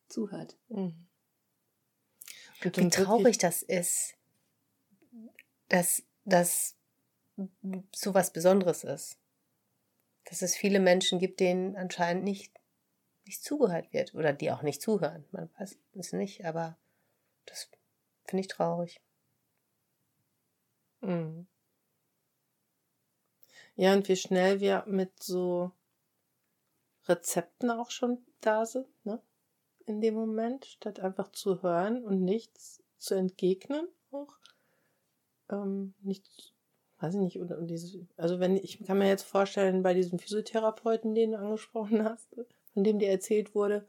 zuhört. 0.08 0.56
Mhm. 0.68 1.06
Und 2.64 2.76
Wie 2.76 2.88
traurig 2.88 3.38
das 3.38 3.62
ist, 3.62 4.14
dass 5.68 6.02
das 6.24 6.76
so 7.94 8.14
was 8.14 8.32
Besonderes 8.32 8.84
ist. 8.84 9.18
Dass 10.24 10.42
es 10.42 10.56
viele 10.56 10.80
Menschen 10.80 11.18
gibt, 11.18 11.40
denen 11.40 11.76
anscheinend 11.76 12.24
nicht, 12.24 12.52
nicht 13.24 13.42
zugehört 13.42 13.92
wird 13.92 14.14
oder 14.14 14.32
die 14.32 14.50
auch 14.50 14.62
nicht 14.62 14.82
zuhören. 14.82 15.24
Man 15.30 15.48
weiß 15.58 15.78
es 15.94 16.12
nicht, 16.12 16.44
aber 16.44 16.76
das 17.46 17.70
finde 18.24 18.40
ich 18.40 18.48
traurig. 18.48 19.00
Mhm. 21.00 21.46
Ja, 23.76 23.92
und 23.92 24.08
wie 24.08 24.16
schnell 24.16 24.60
wir 24.60 24.84
mit 24.86 25.22
so 25.22 25.70
Rezepten 27.06 27.70
auch 27.70 27.90
schon 27.90 28.26
da 28.40 28.66
sind, 28.66 28.88
ne? 29.04 29.22
In 29.88 30.00
dem 30.00 30.14
Moment, 30.14 30.66
statt 30.66 31.00
einfach 31.00 31.32
zu 31.32 31.62
hören 31.62 32.04
und 32.04 32.22
nichts 32.22 32.82
zu 32.98 33.14
entgegnen 33.14 33.88
auch. 34.10 34.36
Ähm, 35.50 35.94
nichts, 36.02 36.52
weiß 37.00 37.14
ich 37.14 37.20
nicht, 37.20 37.40
oder 37.40 37.56
und 37.58 37.68
dieses, 37.68 37.98
also 38.16 38.38
wenn, 38.38 38.56
ich 38.56 38.84
kann 38.84 38.98
mir 38.98 39.08
jetzt 39.08 39.22
vorstellen, 39.22 39.82
bei 39.82 39.94
diesem 39.94 40.18
Physiotherapeuten, 40.18 41.14
den 41.14 41.32
du 41.32 41.38
angesprochen 41.38 42.04
hast, 42.04 42.28
von 42.74 42.84
dem 42.84 42.98
dir 42.98 43.08
erzählt 43.08 43.54
wurde, 43.54 43.86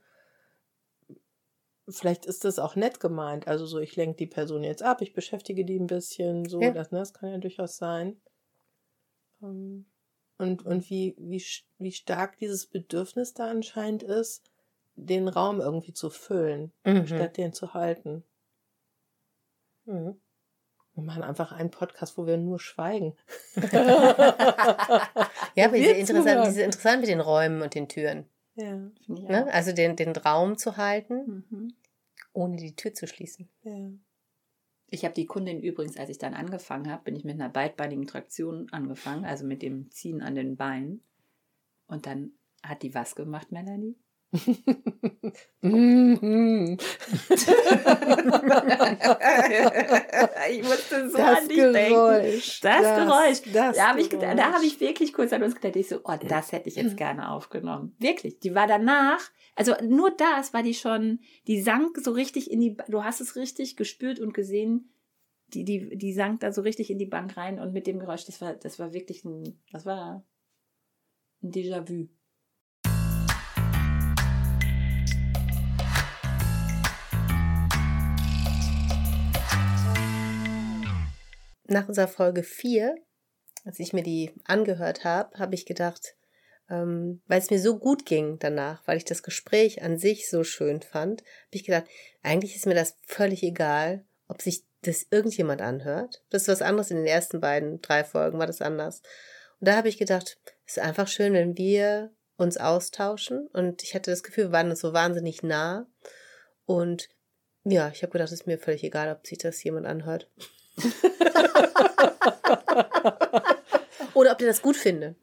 vielleicht 1.89 2.25
ist 2.25 2.45
das 2.45 2.59
auch 2.59 2.75
nett 2.75 2.99
gemeint. 2.99 3.47
Also 3.47 3.65
so, 3.65 3.79
ich 3.79 3.95
lenke 3.97 4.15
die 4.17 4.27
Person 4.27 4.63
jetzt 4.63 4.83
ab, 4.83 5.01
ich 5.01 5.13
beschäftige 5.13 5.65
die 5.65 5.79
ein 5.79 5.87
bisschen, 5.87 6.45
so, 6.45 6.61
Ja. 6.61 6.71
das, 6.71 6.91
ne, 6.91 6.99
das 6.99 7.13
kann 7.13 7.29
ja 7.31 7.37
durchaus 7.39 7.75
sein. 7.77 8.21
Ähm, 9.41 9.85
Und, 10.37 10.65
und 10.65 10.89
wie, 10.89 11.15
wie, 11.17 11.43
wie 11.77 11.91
stark 11.91 12.37
dieses 12.37 12.67
Bedürfnis 12.67 13.33
da 13.33 13.49
anscheinend 13.49 14.03
ist, 14.03 14.49
den 15.05 15.27
Raum 15.27 15.59
irgendwie 15.61 15.93
zu 15.93 16.09
füllen, 16.09 16.71
Mhm. 16.85 17.07
statt 17.07 17.37
den 17.37 17.53
zu 17.53 17.73
halten. 17.73 18.23
Mhm. 19.85 20.19
Wir 20.95 21.03
machen 21.03 21.23
einfach 21.23 21.51
einen 21.53 21.71
Podcast, 21.71 22.17
wo 22.17 22.25
wir 22.27 22.37
nur 22.37 22.59
schweigen. 22.59 23.15
Ja, 25.55 25.65
aber 25.65 25.77
diese 25.77 25.91
interessant, 25.91 26.47
diese 26.47 26.61
interessant 26.63 27.01
mit 27.01 27.09
den 27.09 27.19
Räumen 27.21 27.61
und 27.61 27.73
den 27.75 27.87
Türen. 27.89 28.25
Ja, 28.55 28.65
Finde 29.05 29.21
ich 29.21 29.27
Ne? 29.27 29.45
auch. 29.45 29.53
Also 29.53 29.71
den, 29.73 29.95
den 29.95 30.15
Raum 30.15 30.57
zu 30.57 30.77
halten, 30.77 31.45
Mhm. 31.49 31.73
ohne 32.33 32.57
die 32.57 32.75
Tür 32.75 32.93
zu 32.93 33.07
schließen. 33.07 33.49
ja. 33.63 33.91
Ich 34.91 35.05
habe 35.05 35.13
die 35.13 35.27
Kundin 35.27 35.61
übrigens, 35.61 35.97
als 35.97 36.09
ich 36.09 36.17
dann 36.17 36.33
angefangen 36.33 36.89
habe, 36.91 37.03
bin 37.03 37.15
ich 37.15 37.23
mit 37.23 37.35
einer 37.35 37.49
beidbeinigen 37.49 38.07
Traktion 38.07 38.67
angefangen, 38.71 39.23
also 39.23 39.45
mit 39.45 39.61
dem 39.61 39.91
Ziehen 39.91 40.23
an 40.23 40.33
den 40.33 40.55
Beinen. 40.57 41.03
Und 41.85 42.07
dann 42.07 42.31
hat 42.63 42.81
die 42.81 42.95
was 42.95 43.13
gemacht, 43.15 43.51
Melanie? 43.51 43.95
Mhm. 45.61 46.77
ich 50.49 50.63
musste 50.63 51.09
so 51.09 51.17
Das 51.17 51.37
an 51.39 51.47
dich 51.47 51.57
Geräusch, 51.57 52.59
denken. 52.61 52.61
Das, 52.61 52.81
das- 52.81 52.97
Geräusch. 53.05 53.53
das 53.53 53.75
da 53.77 53.87
habe 53.89 54.01
ich, 54.01 54.09
da 54.09 54.53
habe 54.53 54.65
ich 54.65 54.79
wirklich 54.79 55.13
kurz 55.13 55.33
an 55.33 55.43
uns 55.43 55.55
gedacht. 55.55 55.75
Ich 55.75 55.89
so, 55.89 55.99
oh, 56.03 56.15
das 56.27 56.51
hätte 56.51 56.69
ich 56.69 56.75
jetzt 56.75 56.95
gerne 56.97 57.31
aufgenommen. 57.31 57.95
Wirklich. 57.99 58.39
Die 58.39 58.53
war 58.55 58.67
danach, 58.67 59.19
also 59.55 59.73
nur 59.83 60.11
das 60.11 60.53
war 60.53 60.63
die 60.63 60.73
schon, 60.75 61.19
die 61.47 61.61
sank 61.61 61.97
so 61.97 62.11
richtig 62.11 62.51
in 62.51 62.59
die, 62.61 62.77
du 62.87 63.03
hast 63.03 63.21
es 63.21 63.35
richtig 63.35 63.75
gespürt 63.77 64.19
und 64.19 64.33
gesehen. 64.33 64.93
Die, 65.47 65.63
die, 65.63 65.97
die 65.97 66.13
sank 66.13 66.41
da 66.41 66.51
so 66.51 66.61
richtig 66.61 66.91
in 66.91 66.99
die 66.99 67.07
Bank 67.07 67.35
rein 67.35 67.59
und 67.59 67.73
mit 67.73 67.87
dem 67.87 67.97
Geräusch, 67.97 68.25
das 68.25 68.39
war, 68.39 68.53
das 68.53 68.77
war 68.77 68.93
wirklich 68.93 69.25
ein, 69.25 69.59
das 69.71 69.83
war 69.83 70.23
ein 71.41 71.49
Déjà-vu. 71.51 72.07
Nach 81.69 81.87
unserer 81.87 82.07
Folge 82.07 82.43
4, 82.43 82.95
als 83.63 83.79
ich 83.79 83.93
mir 83.93 84.03
die 84.03 84.31
angehört 84.45 85.03
habe, 85.03 85.37
habe 85.37 85.53
ich 85.53 85.67
gedacht, 85.67 86.15
ähm, 86.69 87.21
weil 87.27 87.39
es 87.39 87.51
mir 87.51 87.59
so 87.59 87.77
gut 87.77 88.05
ging 88.05 88.39
danach, 88.39 88.81
weil 88.87 88.97
ich 88.97 89.05
das 89.05 89.21
Gespräch 89.21 89.83
an 89.83 89.97
sich 89.97 90.29
so 90.29 90.43
schön 90.43 90.81
fand, 90.81 91.21
habe 91.21 91.51
ich 91.51 91.65
gedacht, 91.65 91.85
eigentlich 92.23 92.55
ist 92.55 92.65
mir 92.65 92.75
das 92.75 92.97
völlig 93.05 93.43
egal, 93.43 94.03
ob 94.27 94.41
sich 94.41 94.63
das 94.81 95.05
irgendjemand 95.11 95.61
anhört. 95.61 96.23
Das 96.29 96.43
ist 96.43 96.47
was 96.47 96.61
anderes 96.61 96.89
in 96.89 96.97
den 96.97 97.05
ersten 97.05 97.39
beiden, 97.39 97.81
drei 97.81 98.03
Folgen 98.03 98.39
war 98.39 98.47
das 98.47 98.61
anders. 98.61 99.01
Und 99.59 99.67
da 99.67 99.75
habe 99.75 99.89
ich 99.89 99.97
gedacht, 99.97 100.39
es 100.65 100.77
ist 100.77 100.83
einfach 100.83 101.07
schön, 101.07 101.33
wenn 101.33 101.57
wir 101.57 102.11
uns 102.37 102.57
austauschen. 102.57 103.47
Und 103.47 103.83
ich 103.83 103.93
hatte 103.93 104.09
das 104.09 104.23
Gefühl, 104.23 104.45
wir 104.45 104.51
waren 104.53 104.69
uns 104.69 104.79
so 104.79 104.93
wahnsinnig 104.93 105.43
nah. 105.43 105.87
Und 106.65 107.09
ja, 107.63 107.89
ich 107.89 108.01
habe 108.01 108.11
gedacht, 108.11 108.31
es 108.31 108.39
ist 108.39 108.47
mir 108.47 108.57
völlig 108.57 108.83
egal, 108.83 109.11
ob 109.11 109.27
sich 109.27 109.37
das 109.37 109.61
jemand 109.63 109.85
anhört. 109.85 110.29
Oder 114.13 114.33
ob 114.33 114.41
ihr 114.41 114.47
das 114.47 114.61
gut 114.61 114.75
findet. 114.75 115.15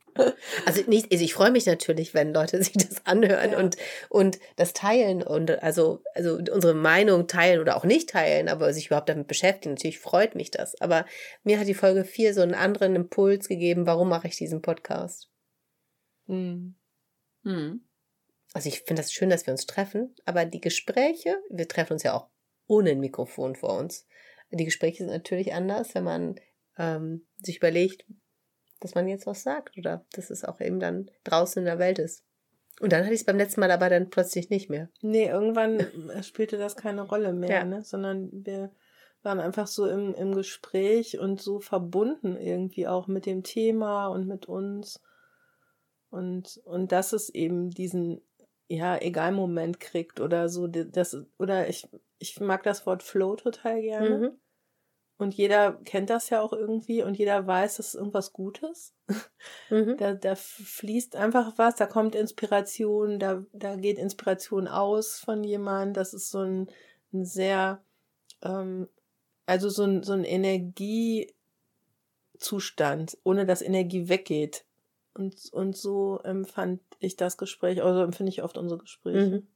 Also 0.65 0.83
nicht, 0.87 1.13
also 1.13 1.23
ich 1.23 1.35
freue 1.35 1.51
mich 1.51 1.67
natürlich, 1.67 2.15
wenn 2.15 2.33
Leute 2.33 2.63
sich 2.63 2.73
das 2.73 3.05
anhören 3.05 3.53
Ja. 3.53 3.59
und, 3.59 3.77
und 4.09 4.39
das 4.57 4.73
teilen 4.73 5.23
und 5.23 5.63
also, 5.63 6.03
also 6.15 6.37
unsere 6.37 6.75
Meinung 6.75 7.27
teilen 7.27 7.61
oder 7.61 7.77
auch 7.77 7.85
nicht 7.85 8.11
teilen, 8.11 8.49
aber 8.49 8.73
sich 8.73 8.87
überhaupt 8.87 9.09
damit 9.09 9.27
beschäftigen. 9.27 9.75
Natürlich 9.75 9.99
freut 9.99 10.35
mich 10.35 10.51
das. 10.51 10.81
Aber 10.81 11.05
mir 11.45 11.61
hat 11.61 11.67
die 11.67 11.75
Folge 11.75 12.05
4 12.05 12.33
so 12.33 12.41
einen 12.41 12.55
anderen 12.55 12.97
Impuls 12.97 13.49
gegeben, 13.49 13.87
warum 13.87 14.09
mache 14.09 14.29
ich 14.29 14.37
diesen 14.37 14.63
Podcast. 14.63 15.29
Hm. 16.27 16.75
Hm. 17.45 17.83
Also 18.55 18.69
ich 18.69 18.81
finde 18.81 19.03
das 19.03 19.13
schön, 19.13 19.29
dass 19.29 19.47
wir 19.47 19.53
uns 19.53 19.67
treffen, 19.67 20.15
aber 20.25 20.47
die 20.47 20.61
Gespräche, 20.61 21.37
wir 21.51 21.69
treffen 21.69 21.95
uns 21.95 22.03
ja 22.03 22.15
auch 22.15 22.29
ohne 22.67 22.91
ein 22.91 23.01
Mikrofon 23.01 23.55
vor 23.55 23.79
uns. 23.79 24.07
Die 24.51 24.65
Gespräche 24.65 24.99
sind 24.99 25.13
natürlich 25.13 25.53
anders, 25.53 25.95
wenn 25.95 26.05
man 26.05 26.37
ähm, 26.79 27.27
sich 27.39 27.59
überlegt, 27.59 28.05
dass 28.81 28.95
man 28.95 29.09
jetzt 29.09 29.27
was 29.27 29.43
sagt 29.43 29.77
oder 29.79 30.05
dass 30.13 30.31
es 30.31 30.45
auch 30.45 30.61
eben 30.61 30.79
dann 30.81 31.11
draußen 31.25 31.61
in 31.61 31.65
der 31.67 31.79
Welt 31.79 31.99
ist. 31.99 32.23
Und 32.79 32.93
dann 32.93 33.05
hatte 33.05 33.15
ich 33.15 33.21
es 33.21 33.27
beim 33.27 33.39
letzten 33.39 33.61
Mal 33.61 33.71
aber 33.71 33.89
dann 33.89 34.11
plötzlich 34.11 34.51
nicht 34.51 34.69
mehr. 34.69 34.91
Nee, 35.01 35.27
irgendwann 35.29 35.87
spielte 36.23 36.59
das 36.59 36.77
keine 36.77 37.03
Rolle 37.03 37.33
mehr, 37.33 37.51
Ja. 37.51 37.65
ne? 37.65 37.83
sondern 37.83 38.31
wir 38.33 38.71
waren 39.23 39.41
einfach 39.41 39.67
so 39.67 39.87
im, 39.89 40.15
im 40.15 40.35
Gespräch 40.35 41.19
und 41.19 41.41
so 41.41 41.59
verbunden 41.59 42.37
irgendwie 42.37 42.87
auch 42.87 43.09
mit 43.09 43.27
dem 43.27 43.43
Thema 43.43 44.09
und 44.09 44.27
mit 44.29 44.47
uns. 44.47 45.03
Und, 46.11 46.61
und 46.65 46.93
dass 46.93 47.13
es 47.13 47.31
eben 47.31 47.71
diesen, 47.71 48.21
ja, 48.69 49.01
egal 49.01 49.33
Moment 49.33 49.81
kriegt 49.81 50.21
oder 50.21 50.49
so, 50.49 50.67
das, 50.67 51.17
oder 51.39 51.69
ich, 51.69 51.89
ich 52.19 52.41
mag 52.41 52.63
das 52.63 52.87
Wort 52.87 53.03
Flow 53.03 53.37
total 53.37 53.81
gerne. 53.81 54.19
Mhm. 54.19 54.39
Und 55.19 55.35
jeder 55.35 55.81
kennt 55.85 56.11
das 56.11 56.29
ja 56.29 56.43
auch 56.43 56.53
irgendwie 56.53 57.03
und 57.03 57.17
jeder 57.17 57.47
weiß, 57.47 57.79
das 57.79 57.89
ist 57.89 57.95
irgendwas 57.95 58.35
Gutes. 58.35 58.95
Mhm. 59.71 59.97
Da, 59.97 60.13
da 60.13 60.35
fließt 60.35 61.17
einfach 61.17 61.57
was, 61.57 61.77
da 61.77 61.87
kommt 61.87 62.15
Inspiration, 62.15 63.19
da, 63.19 63.43
da 63.53 63.77
geht 63.77 63.99
Inspiration 63.99 64.69
aus 64.69 65.19
von 65.19 65.43
jemandem. 65.43 65.95
Das 65.95 66.13
ist 66.13 66.31
so 66.31 66.41
ein, 66.41 66.71
ein 67.15 67.25
sehr, 67.25 67.83
ähm, 68.43 68.91
also 69.47 69.71
so 69.71 69.85
ein, 69.85 70.03
so 70.03 70.13
ein 70.13 70.25
Energiezustand, 70.25 73.17
ohne 73.25 73.47
dass 73.47 73.63
Energie 73.63 74.11
weggeht. 74.11 74.67
Und, 75.17 75.53
und 75.53 75.77
so 75.77 76.19
empfand 76.25 76.81
ich 76.99 77.17
das 77.17 77.37
Gespräch, 77.39 77.83
also 77.83 78.01
empfinde 78.03 78.31
ich 78.31 78.43
oft 78.43 78.57
unsere 78.59 78.81
Gespräche. 78.81 79.37
Mhm. 79.39 79.47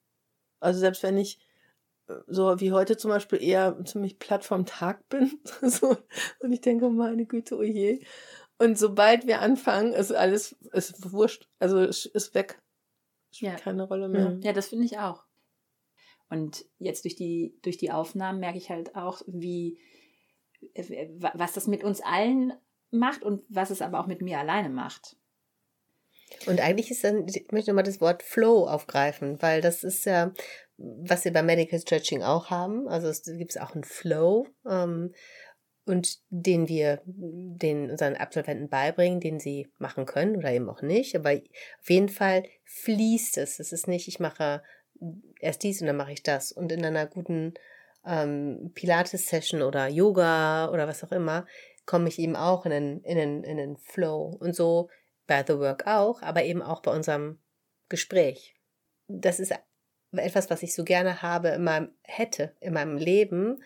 Also 0.60 0.80
selbst 0.80 1.02
wenn 1.02 1.16
ich 1.18 1.38
äh, 2.08 2.14
so 2.26 2.58
wie 2.60 2.72
heute 2.72 2.96
zum 2.96 3.10
Beispiel 3.10 3.42
eher 3.42 3.82
ziemlich 3.84 4.18
platt 4.18 4.44
vom 4.44 4.64
Tag 4.66 5.08
bin 5.08 5.38
so, 5.62 5.96
und 6.40 6.52
ich 6.52 6.60
denke, 6.60 6.88
meine 6.90 7.26
Güte, 7.26 7.56
oh 7.58 7.62
je. 7.62 8.04
Und 8.58 8.78
sobald 8.78 9.26
wir 9.26 9.40
anfangen, 9.40 9.92
ist 9.94 10.12
alles 10.12 10.52
ist 10.72 11.12
wurscht, 11.12 11.48
also 11.58 11.78
es 11.80 12.04
ist 12.06 12.34
weg. 12.34 12.60
Spielt 13.32 13.52
Ja. 13.52 13.58
keine 13.58 13.84
Rolle 13.84 14.08
mehr. 14.08 14.30
Mhm. 14.30 14.40
Ja, 14.42 14.52
das 14.52 14.68
finde 14.68 14.84
ich 14.86 14.98
auch. 14.98 15.24
Und 16.28 16.64
jetzt 16.78 17.04
durch 17.04 17.16
die, 17.16 17.58
durch 17.62 17.76
die 17.78 17.90
Aufnahmen 17.90 18.38
merke 18.40 18.58
ich 18.58 18.70
halt 18.70 18.94
auch, 18.96 19.22
wie, 19.26 19.78
äh, 20.74 21.08
wa- 21.18 21.32
was 21.34 21.52
das 21.54 21.66
mit 21.66 21.82
uns 21.84 22.00
allen 22.02 22.52
macht 22.90 23.22
und 23.22 23.42
was 23.48 23.70
es 23.70 23.82
aber 23.82 23.98
auch 24.00 24.06
mit 24.06 24.20
mir 24.20 24.38
alleine 24.38 24.68
macht. 24.68 25.16
Und 26.46 26.60
eigentlich 26.60 26.90
ist 26.90 27.04
dann, 27.04 27.26
ich 27.26 27.46
möchte 27.50 27.72
mal 27.72 27.82
das 27.82 28.00
Wort 28.00 28.22
Flow 28.22 28.66
aufgreifen, 28.66 29.40
weil 29.42 29.60
das 29.60 29.82
ist 29.84 30.04
ja, 30.04 30.32
was 30.76 31.24
wir 31.24 31.32
bei 31.32 31.42
Medical 31.42 31.78
Stretching 31.78 32.22
auch 32.22 32.50
haben. 32.50 32.88
Also 32.88 33.08
es 33.08 33.24
gibt 33.24 33.60
auch 33.60 33.74
einen 33.74 33.84
Flow, 33.84 34.46
ähm, 34.68 35.12
und 35.90 36.18
den 36.30 36.68
wir 36.68 37.00
den 37.04 37.90
unseren 37.90 38.14
Absolventen 38.14 38.68
beibringen, 38.68 39.20
den 39.20 39.40
sie 39.40 39.68
machen 39.78 40.06
können 40.06 40.36
oder 40.36 40.52
eben 40.52 40.68
auch 40.70 40.82
nicht. 40.82 41.16
Aber 41.16 41.32
auf 41.32 41.90
jeden 41.90 42.08
Fall 42.08 42.44
fließt 42.64 43.38
es. 43.38 43.58
Es 43.58 43.72
ist 43.72 43.88
nicht, 43.88 44.06
ich 44.06 44.20
mache 44.20 44.62
erst 45.40 45.62
dies 45.62 45.80
und 45.80 45.88
dann 45.88 45.96
mache 45.96 46.12
ich 46.12 46.22
das. 46.22 46.52
Und 46.52 46.70
in 46.70 46.84
einer 46.84 47.06
guten 47.06 47.54
ähm, 48.06 48.70
Pilates-Session 48.74 49.62
oder 49.62 49.88
Yoga 49.88 50.70
oder 50.70 50.86
was 50.86 51.02
auch 51.02 51.12
immer, 51.12 51.46
komme 51.86 52.08
ich 52.08 52.18
eben 52.18 52.36
auch 52.36 52.66
in 52.66 52.70
den, 52.70 53.00
in, 53.00 53.16
den, 53.16 53.42
in 53.42 53.56
den 53.56 53.76
Flow. 53.76 54.36
Und 54.38 54.54
so 54.54 54.88
bei 55.30 55.44
The 55.46 55.60
Work 55.60 55.86
auch, 55.86 56.22
aber 56.22 56.42
eben 56.42 56.60
auch 56.60 56.82
bei 56.82 56.90
unserem 56.90 57.38
Gespräch. 57.88 58.56
Das 59.06 59.38
ist 59.38 59.54
etwas, 60.10 60.50
was 60.50 60.64
ich 60.64 60.74
so 60.74 60.82
gerne 60.82 61.22
habe, 61.22 61.50
in 61.50 61.62
meinem, 61.62 61.92
hätte 62.02 62.56
in 62.58 62.72
meinem 62.72 62.96
Leben, 62.96 63.62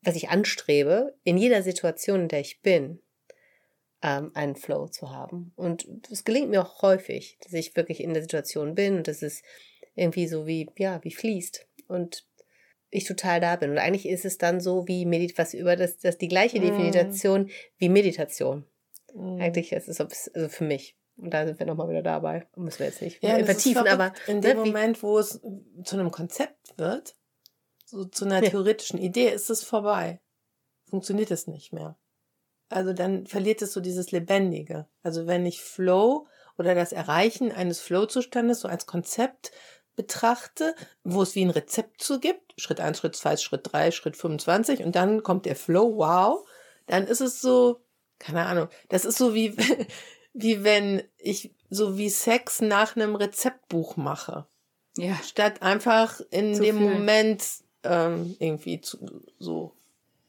was 0.00 0.16
ich 0.16 0.30
anstrebe, 0.30 1.14
in 1.22 1.36
jeder 1.36 1.62
Situation, 1.62 2.22
in 2.22 2.28
der 2.28 2.40
ich 2.40 2.62
bin, 2.62 3.02
ähm, 4.02 4.30
einen 4.32 4.56
Flow 4.56 4.88
zu 4.88 5.10
haben. 5.10 5.52
Und 5.54 5.86
es 6.10 6.24
gelingt 6.24 6.48
mir 6.48 6.62
auch 6.62 6.80
häufig, 6.80 7.36
dass 7.42 7.52
ich 7.52 7.76
wirklich 7.76 8.02
in 8.02 8.14
der 8.14 8.22
Situation 8.22 8.74
bin 8.74 8.96
und 8.96 9.06
dass 9.06 9.20
es 9.20 9.42
irgendwie 9.94 10.26
so 10.26 10.46
wie, 10.46 10.70
ja, 10.78 11.04
wie 11.04 11.12
fließt. 11.12 11.68
Und 11.88 12.26
ich 12.88 13.04
total 13.04 13.38
da 13.38 13.56
bin. 13.56 13.70
Und 13.70 13.78
eigentlich 13.78 14.08
ist 14.08 14.24
es 14.24 14.38
dann 14.38 14.62
so 14.62 14.88
wie 14.88 15.04
Medit 15.04 15.36
was 15.36 15.52
über 15.52 15.76
das, 15.76 15.98
das 15.98 16.16
die 16.16 16.28
gleiche 16.28 16.58
Mm. 16.58 16.62
Definition 16.62 17.50
wie 17.76 17.90
Meditation. 17.90 18.64
Mhm. 19.14 19.40
Eigentlich 19.40 19.72
ist 19.72 19.88
es 19.88 20.00
also 20.00 20.48
für 20.48 20.64
mich. 20.64 20.96
Und 21.16 21.32
da 21.32 21.46
sind 21.46 21.58
wir 21.58 21.66
nochmal 21.66 21.88
wieder 21.88 22.02
dabei. 22.02 22.46
Müssen 22.56 22.80
wir 22.80 22.86
jetzt 22.86 23.00
nicht 23.00 23.22
Ja, 23.22 23.42
vertiefen, 23.44 23.86
aber 23.86 24.12
in 24.26 24.40
dem 24.40 24.58
ne, 24.58 24.64
Moment, 24.64 25.02
wo 25.02 25.18
es 25.18 25.40
zu 25.84 25.96
einem 25.96 26.10
Konzept 26.10 26.76
wird, 26.76 27.14
so 27.84 28.04
zu 28.04 28.24
einer 28.24 28.42
Ja. 28.42 28.50
theoretischen 28.50 28.98
Idee, 28.98 29.28
ist 29.28 29.48
es 29.48 29.62
vorbei. 29.62 30.20
Funktioniert 30.90 31.30
es 31.30 31.46
nicht 31.46 31.72
mehr. 31.72 31.96
Also 32.68 32.92
dann 32.92 33.26
verliert 33.26 33.62
es 33.62 33.72
so 33.72 33.80
dieses 33.80 34.10
Lebendige. 34.10 34.88
Also 35.02 35.26
wenn 35.28 35.46
ich 35.46 35.60
Flow 35.60 36.26
oder 36.58 36.74
das 36.74 36.92
Erreichen 36.92 37.52
eines 37.52 37.80
Flow-Zustandes 37.80 38.60
so 38.60 38.68
als 38.68 38.86
Konzept 38.86 39.52
betrachte, 39.94 40.74
wo 41.04 41.22
es 41.22 41.36
wie 41.36 41.44
ein 41.44 41.50
Rezept 41.50 42.02
zu 42.02 42.18
gibt, 42.18 42.54
Schritt 42.60 42.80
1, 42.80 42.98
Schritt 42.98 43.14
2, 43.14 43.36
Schritt 43.36 43.72
3, 43.72 43.92
Schritt 43.92 44.16
25 44.16 44.82
und 44.82 44.96
dann 44.96 45.22
kommt 45.22 45.46
der 45.46 45.54
Flow, 45.54 45.96
wow, 45.96 46.48
dann 46.86 47.06
ist 47.06 47.20
es 47.20 47.40
so, 47.40 47.80
keine 48.24 48.46
Ahnung, 48.46 48.68
das 48.88 49.04
ist 49.04 49.18
so 49.18 49.34
wie, 49.34 49.54
wie 50.32 50.64
wenn 50.64 51.02
ich 51.18 51.52
so 51.70 51.98
wie 51.98 52.08
Sex 52.08 52.60
nach 52.60 52.96
einem 52.96 53.16
Rezeptbuch 53.16 53.96
mache. 53.96 54.46
Ja. 54.96 55.18
Statt 55.24 55.62
einfach 55.62 56.20
in 56.30 56.54
Zu 56.54 56.62
dem 56.62 56.78
fühlen. 56.78 56.92
Moment 56.92 57.44
ähm, 57.82 58.36
irgendwie 58.38 58.80
zu, 58.80 59.22
so. 59.38 59.72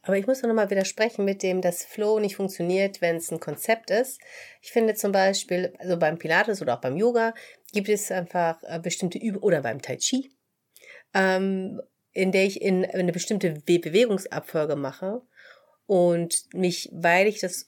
Aber 0.01 0.17
ich 0.17 0.27
muss 0.27 0.41
noch 0.41 0.53
mal 0.53 0.69
widersprechen 0.69 1.25
mit 1.25 1.41
dem, 1.41 1.61
dass 1.61 1.83
Flow 1.83 2.19
nicht 2.19 2.35
funktioniert, 2.35 3.01
wenn 3.01 3.15
es 3.15 3.31
ein 3.31 3.39
Konzept 3.39 3.89
ist. 3.89 4.19
Ich 4.61 4.71
finde 4.71 4.93
zum 4.93 5.11
Beispiel, 5.11 5.73
also 5.79 5.97
beim 5.97 6.19
Pilates 6.19 6.61
oder 6.61 6.75
auch 6.75 6.81
beim 6.81 6.97
Yoga 6.97 7.33
gibt 7.73 7.89
es 7.89 8.11
einfach 8.11 8.61
äh, 8.63 8.79
bestimmte 8.79 9.17
Übungen 9.17 9.43
oder 9.43 9.61
beim 9.61 9.81
Tai 9.81 9.97
Chi, 9.97 10.31
ähm, 11.13 11.81
in 12.11 12.31
der 12.31 12.45
ich 12.45 12.61
in 12.61 12.85
eine 12.85 13.11
bestimmte 13.11 13.51
Be 13.65 13.79
Bewegungsabfolge 13.79 14.75
mache 14.75 15.21
und 15.87 16.53
mich, 16.53 16.89
weil 16.91 17.27
ich 17.27 17.39
das 17.39 17.67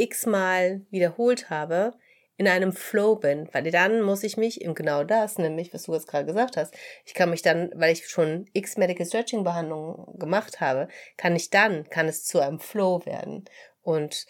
x-mal 0.00 0.82
wiederholt 0.90 1.50
habe, 1.50 1.92
in 2.40 2.48
einem 2.48 2.72
Flow 2.72 3.16
bin, 3.16 3.50
weil 3.52 3.70
dann 3.70 4.00
muss 4.00 4.22
ich 4.22 4.38
mich 4.38 4.62
im 4.62 4.74
genau 4.74 5.04
das, 5.04 5.36
nämlich 5.36 5.74
was 5.74 5.82
du 5.82 5.92
jetzt 5.92 6.08
gerade 6.08 6.24
gesagt 6.24 6.56
hast, 6.56 6.74
ich 7.04 7.12
kann 7.12 7.28
mich 7.28 7.42
dann, 7.42 7.70
weil 7.74 7.92
ich 7.92 8.08
schon 8.08 8.48
x 8.54 8.78
Medical 8.78 9.04
Stretching 9.04 9.44
Behandlungen 9.44 10.18
gemacht 10.18 10.58
habe, 10.58 10.88
kann 11.18 11.36
ich 11.36 11.50
dann, 11.50 11.86
kann 11.90 12.08
es 12.08 12.24
zu 12.24 12.40
einem 12.40 12.58
Flow 12.58 13.04
werden. 13.04 13.44
Und 13.82 14.24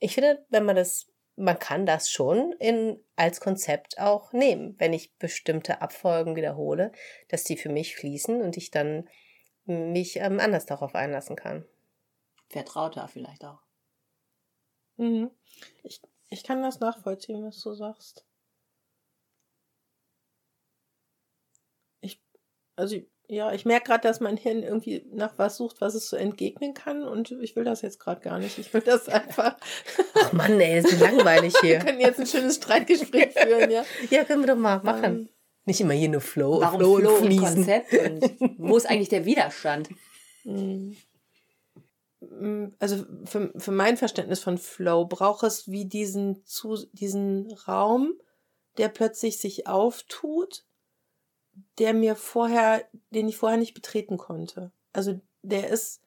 ich 0.00 0.14
finde, 0.14 0.44
wenn 0.48 0.64
man 0.64 0.74
das, 0.74 1.06
man 1.36 1.60
kann 1.60 1.86
das 1.86 2.10
schon 2.10 2.54
in, 2.58 2.98
als 3.14 3.40
Konzept 3.40 4.00
auch 4.00 4.32
nehmen, 4.32 4.74
wenn 4.78 4.92
ich 4.92 5.16
bestimmte 5.16 5.82
Abfolgen 5.82 6.34
wiederhole, 6.34 6.90
dass 7.28 7.44
die 7.44 7.56
für 7.56 7.68
mich 7.68 7.94
fließen 7.94 8.42
und 8.42 8.56
ich 8.56 8.72
dann 8.72 9.08
mich 9.64 10.16
ähm, 10.16 10.40
anders 10.40 10.66
darauf 10.66 10.96
einlassen 10.96 11.36
kann. 11.36 11.64
Vertrauter 12.48 13.06
vielleicht 13.06 13.44
auch. 13.44 13.60
Mhm. 15.00 15.30
Ich, 15.82 16.02
ich 16.28 16.44
kann 16.44 16.62
das 16.62 16.80
nachvollziehen, 16.80 17.42
was 17.42 17.60
du 17.62 17.72
sagst. 17.72 18.26
Ich, 22.02 22.20
also, 22.76 23.00
ja, 23.26 23.50
ich 23.52 23.64
merke 23.64 23.86
gerade, 23.86 24.06
dass 24.06 24.20
mein 24.20 24.36
Hirn 24.36 24.62
irgendwie 24.62 25.06
nach 25.10 25.38
was 25.38 25.56
sucht, 25.56 25.80
was 25.80 25.94
es 25.94 26.10
so 26.10 26.16
entgegnen 26.16 26.74
kann 26.74 27.02
und 27.02 27.30
ich 27.30 27.56
will 27.56 27.64
das 27.64 27.80
jetzt 27.80 27.98
gerade 27.98 28.20
gar 28.20 28.38
nicht. 28.38 28.58
Ich 28.58 28.74
will 28.74 28.82
das 28.82 29.08
einfach. 29.08 29.56
Ach 30.16 30.32
Mann, 30.34 30.60
ey, 30.60 30.80
ist 30.80 31.00
langweilig 31.00 31.56
hier. 31.62 31.78
Wir 31.78 31.78
können 31.78 32.00
jetzt 32.00 32.20
ein 32.20 32.26
schönes 32.26 32.56
Streitgespräch 32.56 33.32
führen, 33.32 33.70
ja. 33.70 33.84
Ja, 34.10 34.24
können 34.24 34.42
wir 34.42 34.48
doch 34.48 34.60
mal 34.60 34.82
machen. 34.82 35.20
Um, 35.20 35.28
nicht 35.64 35.80
immer 35.80 35.94
hier 35.94 36.10
nur 36.10 36.20
Flow, 36.20 36.60
Warum 36.60 36.78
Flow, 36.78 36.98
Flow 36.98 37.14
und 37.16 37.26
Fließen. 37.26 37.54
Konzept 37.54 37.92
und 37.94 38.58
wo 38.58 38.76
ist 38.76 38.84
eigentlich 38.84 39.08
der 39.08 39.24
Widerstand? 39.24 39.88
Mhm. 40.44 40.94
Also 42.78 43.04
für, 43.24 43.52
für 43.56 43.70
mein 43.70 43.96
Verständnis 43.96 44.40
von 44.40 44.56
Flow 44.56 45.04
braucht 45.04 45.42
es 45.42 45.70
wie 45.70 45.84
diesen, 45.84 46.44
zu, 46.46 46.86
diesen 46.92 47.52
Raum, 47.68 48.14
der 48.78 48.88
plötzlich 48.88 49.38
sich 49.38 49.66
auftut, 49.66 50.64
der 51.78 51.92
mir 51.92 52.16
vorher, 52.16 52.84
den 53.10 53.28
ich 53.28 53.36
vorher 53.36 53.58
nicht 53.58 53.74
betreten 53.74 54.16
konnte. 54.16 54.72
Also 54.92 55.20
der 55.42 55.68
ist, 55.68 56.02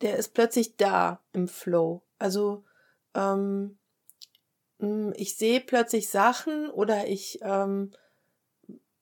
der 0.00 0.16
ist 0.16 0.34
plötzlich 0.34 0.76
da 0.76 1.22
im 1.32 1.48
Flow. 1.48 2.02
Also 2.18 2.64
ähm, 3.14 3.78
ich 5.14 5.36
sehe 5.36 5.60
plötzlich 5.60 6.08
Sachen 6.08 6.70
oder 6.70 7.06
ich 7.06 7.38
ähm, 7.42 7.92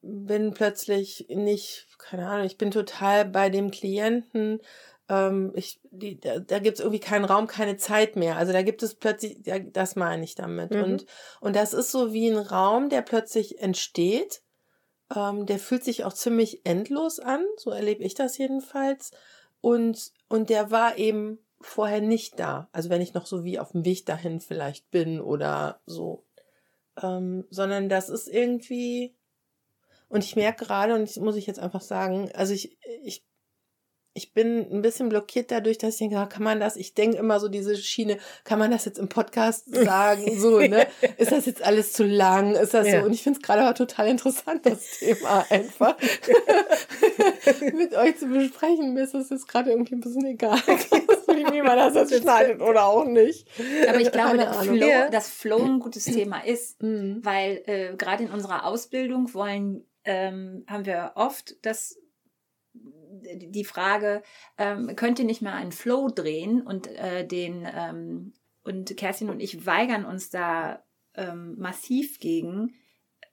bin 0.03 0.53
plötzlich 0.53 1.27
nicht, 1.29 1.87
keine 1.99 2.29
Ahnung, 2.29 2.47
ich 2.47 2.59
bin 2.59 2.71
total 2.71 3.25
bei 3.25 3.51
dem 3.51 3.71
Klienten, 3.71 4.61
ähm, 5.11 5.51
ich, 5.57 5.81
die, 5.91 6.21
da, 6.21 6.39
da 6.39 6.61
gibt 6.61 6.79
es 6.79 6.81
irgendwie 6.81 7.01
keinen 7.01 7.25
Raum, 7.25 7.49
keine 7.49 7.77
Zeit 7.77 8.15
mehr. 8.15 8.37
Also 8.37 8.53
da 8.53 8.63
gibt 8.63 8.83
es 8.85 8.95
plötzlich, 8.95 9.45
ja, 9.45 9.59
das 9.59 9.97
meine 9.97 10.23
ich 10.23 10.37
damit. 10.37 10.71
Mhm. 10.71 10.83
Und, 10.85 11.07
und 11.41 11.57
das 11.57 11.75
ist 11.75 11.91
so 11.91 12.13
wie 12.13 12.29
ein 12.29 12.39
Raum, 12.39 12.89
der 12.89 13.03
plötzlich 13.03 13.59
entsteht. 13.59 14.43
Ähm, 15.15 15.47
der 15.47 15.59
fühlt 15.59 15.83
sich 15.83 16.05
auch 16.05 16.13
ziemlich 16.13 16.65
endlos 16.65 17.19
an, 17.19 17.45
so 17.57 17.71
erlebe 17.71 18.05
ich 18.05 18.15
das 18.15 18.39
jedenfalls. 18.39 19.11
Und, 19.61 20.13
und 20.29 20.49
der 20.49 20.71
war 20.71 20.97
eben 20.97 21.41
vorher 21.61 22.01
nicht 22.01 22.39
da. 22.39 22.69
Also 22.71 22.89
wenn 22.89 23.03
ich 23.03 23.13
noch 23.13 23.27
so 23.27 23.43
wie 23.43 23.59
auf 23.59 23.73
dem 23.73 23.85
Weg 23.85 24.07
dahin 24.07 24.41
vielleicht 24.41 24.91
bin 24.93 25.21
oder 25.21 25.81
so. 25.87 26.25
Ähm, 27.03 27.45
sondern 27.51 27.89
das 27.89 28.09
ist 28.09 28.29
irgendwie, 28.29 29.17
und 30.09 30.23
ich 30.23 30.37
merke 30.37 30.65
gerade, 30.65 30.95
und 30.95 31.03
das 31.03 31.17
muss 31.17 31.37
ich 31.37 31.49
jetzt 31.49 31.59
einfach 31.59 31.81
sagen, 31.81 32.31
also 32.35 32.55
ich, 32.55 32.79
ich, 33.03 33.25
ich 34.13 34.33
bin 34.33 34.67
ein 34.73 34.83
bisschen 34.83 35.09
blockiert 35.09 35.53
dadurch, 35.53 35.79
dass 35.79 35.95
ich 35.95 35.99
denke, 36.01 36.19
ah, 36.19 36.27
kann 36.27 36.43
man 36.43 36.59
das, 36.59 36.77
ich 36.77 36.95
denke 36.95 37.17
immer 37.19 37.39
so 37.39 37.49
diese 37.49 37.77
Schiene, 37.77 38.19
kann 38.43 38.59
man 38.59 38.73
das 38.73 38.85
jetzt 38.85 38.99
im 38.99 39.09
Podcast 39.09 39.73
sagen, 39.85 40.39
so, 40.39 40.59
ne? 40.59 40.89
Ist 41.17 41.31
das 41.31 41.47
jetzt 41.47 41.63
alles 41.63 41.93
zu 41.93 42.05
lang? 42.05 42.57
Ist 42.57 42.75
das 42.75 42.89
ja. 42.89 43.01
so? 43.01 43.07
Und 43.07 43.13
ich 43.13 43.23
finde 43.23 43.39
es 43.39 43.43
gerade 43.47 43.63
aber 43.63 43.75
total 43.75 44.09
interessant, 44.09 44.67
das 44.67 44.99
Thema 44.99 45.47
einfach 45.49 45.97
mit 47.73 47.95
euch 47.95 48.19
zu 48.19 48.27
besprechen. 48.27 48.95
Mir 48.95 49.05
ist 49.05 49.15
das 49.15 49.31
jetzt 49.31 49.47
gerade 49.47 49.71
irgendwie 49.71 49.95
ein 49.95 50.01
bisschen 50.01 50.27
egal, 50.27 50.59
wie 50.67 51.63
man 51.63 51.77
das 51.77 51.95
jetzt 51.95 52.23
schneidet 52.23 52.61
oder 52.61 52.87
auch 52.87 53.05
nicht. 53.05 53.47
Aber 53.89 54.01
ich 54.01 54.11
glaube, 54.11 54.39
dass 54.39 54.67
Flow, 54.67 55.11
dass 55.11 55.31
Flow 55.31 55.63
ein 55.63 55.79
gutes 55.79 56.05
Thema 56.07 56.45
ist, 56.45 56.83
mhm. 56.83 57.21
weil 57.23 57.63
äh, 57.67 57.97
gerade 57.97 58.25
in 58.25 58.31
unserer 58.31 58.67
Ausbildung 58.67 59.33
wollen 59.35 59.85
ähm, 60.05 60.65
haben 60.67 60.87
wir 60.87 61.13
oft 61.15 61.55
das 61.65 61.97
die 63.23 63.65
Frage, 63.65 64.23
ähm, 64.59 64.95
könnt 64.97 65.19
ihr 65.19 65.25
nicht 65.25 65.43
mal 65.43 65.55
einen 65.55 65.73
Flow 65.73 66.09
drehen 66.09 66.63
und 66.63 66.87
äh, 66.87 67.27
den 67.27 67.67
ähm, 67.73 68.33
und 68.63 68.97
Kerstin 68.97 69.31
und 69.31 69.41
ich 69.41 69.67
weigern 69.67 70.05
uns 70.05 70.31
da 70.31 70.85
ähm, 71.15 71.57
massiv 71.59 72.21
gegen, 72.21 72.75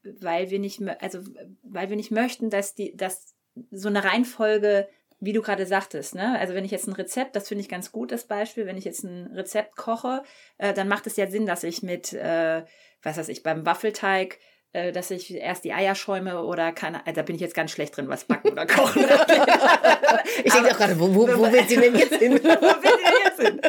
weil 0.04 0.50
wir 0.50 0.60
nicht, 0.60 0.82
also 1.02 1.20
weil 1.64 1.90
wir 1.90 1.96
nicht 1.96 2.12
möchten, 2.12 2.50
dass 2.50 2.76
die, 2.76 2.96
dass 2.96 3.36
so 3.72 3.88
eine 3.88 4.04
Reihenfolge, 4.04 4.88
wie 5.20 5.34
du 5.34 5.42
gerade 5.42 5.66
sagtest, 5.66 6.16
ne? 6.16 6.38
Also 6.40 6.54
wenn 6.54 6.66
ich 6.66 6.72
jetzt 6.72 6.88
ein 6.88 6.94
Rezept, 6.94 7.36
das 7.36 7.48
finde 7.48 7.62
ich 7.62 7.70
ganz 7.70 7.92
gut, 7.92 8.12
das 8.12 8.26
Beispiel, 8.26 8.68
wenn 8.68 8.78
ich 8.78 8.86
jetzt 8.86 9.04
ein 9.04 9.28
Rezept 9.34 9.76
koche, 9.76 10.22
äh, 10.58 10.74
dann 10.74 10.88
macht 10.88 11.08
es 11.08 11.18
ja 11.18 11.28
Sinn, 11.28 11.48
dass 11.48 11.64
ich 11.64 11.82
mit, 11.82 12.14
äh, 12.14 12.64
was 13.02 13.18
weiß 13.18 13.30
ich, 13.30 13.42
beim 13.42 13.66
Waffelteig 13.66 14.40
äh, 14.74 14.92
dass 14.92 15.12
ich 15.12 15.34
erst 15.34 15.64
die 15.64 15.74
Eier 15.74 15.96
schäume 15.96 16.44
oder 16.44 16.72
keine, 16.72 17.06
also 17.06 17.16
da 17.16 17.22
bin 17.24 17.36
ich 17.36 17.42
jetzt 17.42 17.56
ganz 17.56 17.72
schlecht 17.72 17.96
drin, 17.96 18.10
was 18.10 18.26
backen 18.26 18.50
oder 18.50 18.66
kochen. 18.66 19.04
ich 20.44 20.54
denke 20.54 20.72
auch 20.72 20.78
gerade, 20.78 21.00
wo, 21.00 21.14
wo, 21.14 21.28
wo 21.28 21.52
will 21.52 21.64
sie 21.68 21.78
denn 21.78 21.96
jetzt 21.96 22.16
hin? 22.16 22.34
wo 22.44 22.50
will 22.50 22.50
sie 22.82 23.04
denn 23.04 23.24
jetzt 23.26 23.42
hin? 23.42 23.62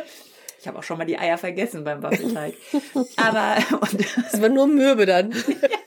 Ich 0.61 0.67
habe 0.67 0.79
auch 0.79 0.83
schon 0.83 0.99
mal 0.99 1.05
die 1.05 1.19
Eier 1.19 1.39
vergessen 1.39 1.85
beim 1.85 2.03
Waffelteig. 2.03 2.55
Aber 3.17 3.57
und, 3.81 4.01
das 4.33 4.43
war 4.43 4.49
nur 4.49 4.67
Mürbe 4.67 5.07
dann. 5.07 5.31
ja. 5.31 5.79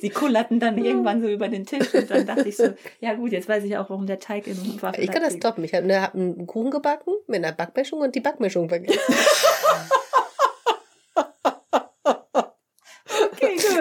Sie 0.00 0.10
kullerten 0.10 0.60
dann 0.60 0.76
irgendwann 0.76 1.22
so 1.22 1.28
über 1.28 1.48
den 1.48 1.64
Tisch 1.66 1.94
und 1.94 2.10
dann 2.10 2.26
dachte 2.26 2.48
ich 2.48 2.56
so, 2.56 2.74
ja 3.00 3.14
gut, 3.14 3.32
jetzt 3.32 3.48
weiß 3.48 3.64
ich 3.64 3.76
auch, 3.76 3.88
warum 3.88 4.06
der 4.06 4.18
Teig 4.18 4.46
in 4.46 4.56
Waffelteig 4.82 5.04
Ich 5.04 5.10
kann 5.10 5.22
das 5.22 5.34
stoppen. 5.34 5.64
Ich 5.64 5.72
habe 5.72 5.86
ne, 5.86 6.12
einen 6.12 6.46
Kuchen 6.46 6.70
gebacken 6.70 7.14
mit 7.26 7.44
einer 7.44 7.52
Backmischung 7.52 8.00
und 8.00 8.14
die 8.14 8.20
Backmischung 8.20 8.68
vergessen. 8.68 9.00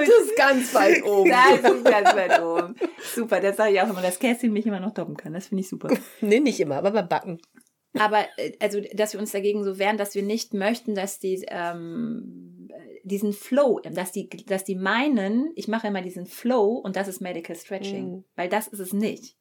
Das 0.05 0.27
ist 0.27 0.32
ganz 0.47 0.73
weit 0.73 1.03
oben. 1.05 1.29
Das 1.29 1.71
ist 1.71 1.85
ganz 1.85 2.15
weit 2.15 2.41
oben. 2.41 2.75
Super, 3.13 3.39
das 3.39 3.57
sage 3.57 3.73
ich 3.73 3.81
auch 3.81 3.89
immer, 3.89 4.01
dass 4.01 4.19
Kerstin 4.19 4.53
mich 4.53 4.65
immer 4.65 4.79
noch 4.79 4.93
toppen 4.93 5.17
kann. 5.17 5.33
Das 5.33 5.47
finde 5.47 5.61
ich 5.61 5.69
super. 5.69 5.89
Nee, 6.21 6.39
nicht 6.39 6.59
immer, 6.59 6.77
aber 6.77 6.91
beim 6.91 7.09
Backen. 7.09 7.39
Aber 7.97 8.25
äh, 8.37 8.53
also, 8.59 8.81
dass 8.93 9.13
wir 9.13 9.19
uns 9.19 9.31
dagegen 9.31 9.63
so 9.63 9.77
wehren, 9.77 9.97
dass 9.97 10.15
wir 10.15 10.23
nicht 10.23 10.53
möchten, 10.53 10.95
dass 10.95 11.19
die 11.19 11.45
ähm, 11.49 12.69
diesen 13.03 13.33
Flow, 13.33 13.79
dass 13.79 14.11
die, 14.11 14.29
dass 14.29 14.63
die 14.63 14.75
meinen, 14.75 15.51
ich 15.55 15.67
mache 15.67 15.87
immer 15.87 16.01
diesen 16.01 16.25
Flow 16.25 16.77
und 16.77 16.95
das 16.95 17.07
ist 17.07 17.21
Medical 17.21 17.55
Stretching, 17.55 18.11
mhm. 18.11 18.23
weil 18.35 18.49
das 18.49 18.67
ist 18.67 18.79
es 18.79 18.93
nicht. 18.93 19.35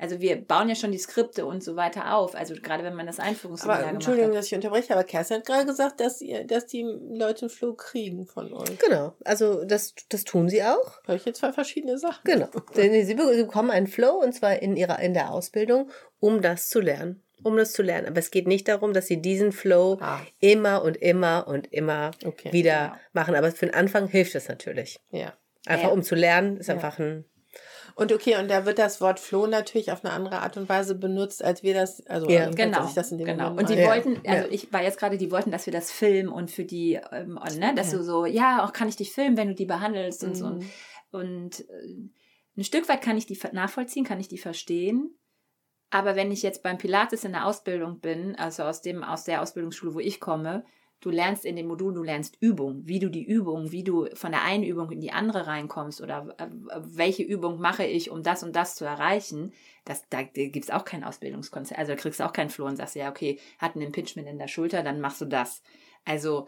Also 0.00 0.20
wir 0.20 0.36
bauen 0.36 0.68
ja 0.68 0.74
schon 0.74 0.92
die 0.92 0.98
Skripte 0.98 1.44
und 1.44 1.62
so 1.62 1.76
weiter 1.76 2.16
auf. 2.16 2.34
Also 2.34 2.54
gerade 2.54 2.82
wenn 2.84 2.94
man 2.94 3.06
das 3.06 3.20
Einführungsseminar 3.20 3.80
aber, 3.82 3.90
Entschuldigung, 3.90 4.32
dass 4.32 4.46
ich 4.46 4.54
unterbreche, 4.54 4.94
aber 4.94 5.04
Kerstin 5.04 5.38
hat 5.38 5.46
gerade 5.46 5.66
gesagt, 5.66 6.00
dass, 6.00 6.22
ihr, 6.22 6.44
dass 6.44 6.66
die 6.66 6.82
Leute 6.82 7.42
einen 7.42 7.50
Flug 7.50 7.78
kriegen 7.78 8.26
von 8.26 8.52
euch. 8.52 8.78
Genau, 8.78 9.14
also 9.24 9.64
das, 9.64 9.94
das 10.08 10.24
tun 10.24 10.48
sie 10.48 10.62
auch. 10.62 11.02
Habe 11.06 11.16
ich 11.16 11.26
jetzt 11.26 11.40
zwei 11.40 11.52
verschiedene 11.52 11.98
Sachen. 11.98 12.22
Genau, 12.24 12.48
sie, 12.72 13.04
sie 13.04 13.14
bekommen 13.14 13.70
einen 13.70 13.86
Flow 13.86 14.14
und 14.22 14.32
zwar 14.32 14.60
in 14.62 14.74
ihrer 14.74 14.98
in 15.00 15.12
der 15.12 15.30
Ausbildung, 15.32 15.90
um 16.18 16.40
das 16.40 16.70
zu 16.70 16.80
lernen. 16.80 17.22
Um 17.42 17.56
das 17.56 17.72
zu 17.72 17.82
lernen. 17.82 18.06
Aber 18.06 18.18
es 18.18 18.30
geht 18.30 18.46
nicht 18.46 18.68
darum, 18.68 18.94
dass 18.94 19.06
sie 19.06 19.20
diesen 19.20 19.52
Flow 19.52 19.98
ah. 20.00 20.20
immer 20.40 20.82
und 20.82 20.96
immer 20.96 21.46
und 21.46 21.72
immer 21.72 22.10
okay. 22.24 22.52
wieder 22.52 22.88
genau. 22.88 23.00
machen. 23.12 23.34
Aber 23.34 23.50
für 23.50 23.66
den 23.66 23.74
Anfang 23.74 24.08
hilft 24.08 24.34
es 24.34 24.48
natürlich. 24.48 24.98
Ja. 25.10 25.34
Einfach 25.66 25.88
ja. 25.88 25.92
um 25.92 26.02
zu 26.02 26.14
lernen, 26.14 26.58
ist 26.58 26.68
ja. 26.68 26.74
einfach 26.74 26.98
ein 26.98 27.24
und 27.94 28.12
okay, 28.12 28.36
und 28.36 28.48
da 28.48 28.66
wird 28.66 28.78
das 28.78 29.00
Wort 29.00 29.18
Floh 29.18 29.46
natürlich 29.46 29.90
auf 29.90 30.04
eine 30.04 30.14
andere 30.14 30.40
Art 30.40 30.56
und 30.56 30.68
Weise 30.68 30.94
benutzt, 30.94 31.44
als 31.44 31.62
wir 31.62 31.74
das, 31.74 32.06
also 32.06 32.28
ja, 32.28 32.50
genau, 32.50 32.86
ich 32.86 32.94
das 32.94 33.12
in 33.12 33.18
dem 33.18 33.26
genau. 33.26 33.50
und 33.50 33.68
die 33.68 33.74
ja. 33.74 33.88
wollten, 33.88 34.16
also 34.26 34.46
ja. 34.46 34.52
ich 34.52 34.72
war 34.72 34.82
jetzt 34.82 34.98
gerade, 34.98 35.18
die 35.18 35.30
wollten, 35.30 35.50
dass 35.50 35.66
wir 35.66 35.72
das 35.72 35.90
filmen 35.90 36.28
und 36.28 36.50
für 36.50 36.64
die, 36.64 37.00
ähm, 37.12 37.38
ne, 37.58 37.74
dass 37.74 37.92
ja. 37.92 37.98
du 37.98 38.04
so, 38.04 38.26
ja, 38.26 38.64
auch 38.64 38.72
kann 38.72 38.88
ich 38.88 38.96
dich 38.96 39.12
filmen, 39.12 39.36
wenn 39.36 39.48
du 39.48 39.54
die 39.54 39.66
behandelst 39.66 40.22
und 40.24 40.30
mhm. 40.30 40.34
so. 40.34 40.46
Und, 40.46 40.64
und 41.10 41.60
äh, 41.60 42.10
ein 42.56 42.64
Stück 42.64 42.88
weit 42.88 43.02
kann 43.02 43.16
ich 43.16 43.26
die 43.26 43.38
nachvollziehen, 43.52 44.04
kann 44.04 44.20
ich 44.20 44.28
die 44.28 44.38
verstehen. 44.38 45.16
Aber 45.90 46.14
wenn 46.14 46.30
ich 46.30 46.42
jetzt 46.42 46.62
beim 46.62 46.78
Pilates 46.78 47.24
in 47.24 47.32
der 47.32 47.46
Ausbildung 47.46 48.00
bin, 48.00 48.36
also 48.36 48.62
aus 48.62 48.80
dem, 48.80 49.02
aus 49.02 49.24
der 49.24 49.42
Ausbildungsschule, 49.42 49.94
wo 49.94 49.98
ich 49.98 50.20
komme, 50.20 50.64
Du 51.00 51.08
lernst 51.08 51.46
in 51.46 51.56
dem 51.56 51.66
Modul, 51.66 51.94
du 51.94 52.02
lernst 52.02 52.36
Übung, 52.40 52.82
wie 52.84 52.98
du 52.98 53.08
die 53.08 53.24
Übung, 53.24 53.72
wie 53.72 53.82
du 53.82 54.06
von 54.12 54.32
der 54.32 54.42
einen 54.42 54.64
Übung 54.64 54.90
in 54.90 55.00
die 55.00 55.12
andere 55.12 55.46
reinkommst 55.46 56.02
oder 56.02 56.34
äh, 56.36 56.46
welche 56.76 57.22
Übung 57.22 57.58
mache 57.58 57.84
ich, 57.84 58.10
um 58.10 58.22
das 58.22 58.42
und 58.42 58.54
das 58.54 58.74
zu 58.74 58.84
erreichen. 58.84 59.54
Das, 59.86 60.04
da 60.10 60.22
gibt 60.22 60.64
es 60.64 60.70
auch 60.70 60.84
kein 60.84 61.02
Ausbildungskonzept. 61.02 61.78
Also 61.78 61.92
da 61.92 61.96
kriegst 61.96 62.20
du 62.20 62.24
auch 62.24 62.34
keinen 62.34 62.50
Floh 62.50 62.66
und 62.66 62.76
sagst, 62.76 62.96
ja, 62.96 63.08
okay, 63.08 63.38
hat 63.58 63.76
ein 63.76 63.80
Impingement 63.80 64.28
in 64.28 64.38
der 64.38 64.48
Schulter, 64.48 64.82
dann 64.82 65.00
machst 65.00 65.22
du 65.22 65.24
das. 65.24 65.62
Also 66.04 66.46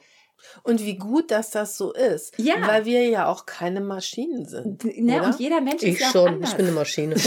und 0.65 0.85
wie 0.85 0.97
gut, 0.97 1.31
dass 1.31 1.51
das 1.51 1.79
so 1.79 1.93
ist. 1.93 2.39
Ja. 2.39 2.67
Weil 2.67 2.85
wir 2.85 3.09
ja 3.09 3.29
auch 3.29 3.47
keine 3.47 3.81
Maschinen 3.81 4.45
sind. 4.45 4.85
Ne, 4.85 5.19
oder? 5.19 5.27
Und 5.27 5.41
jeder 5.41 5.61
Mensch 5.63 5.83
ich 5.83 5.95
ist 5.95 6.01
ja 6.01 6.11
schon, 6.11 6.29
anders. 6.29 6.51
ich 6.51 6.57
bin 6.57 6.67
eine 6.67 6.75
Maschine. 6.75 7.15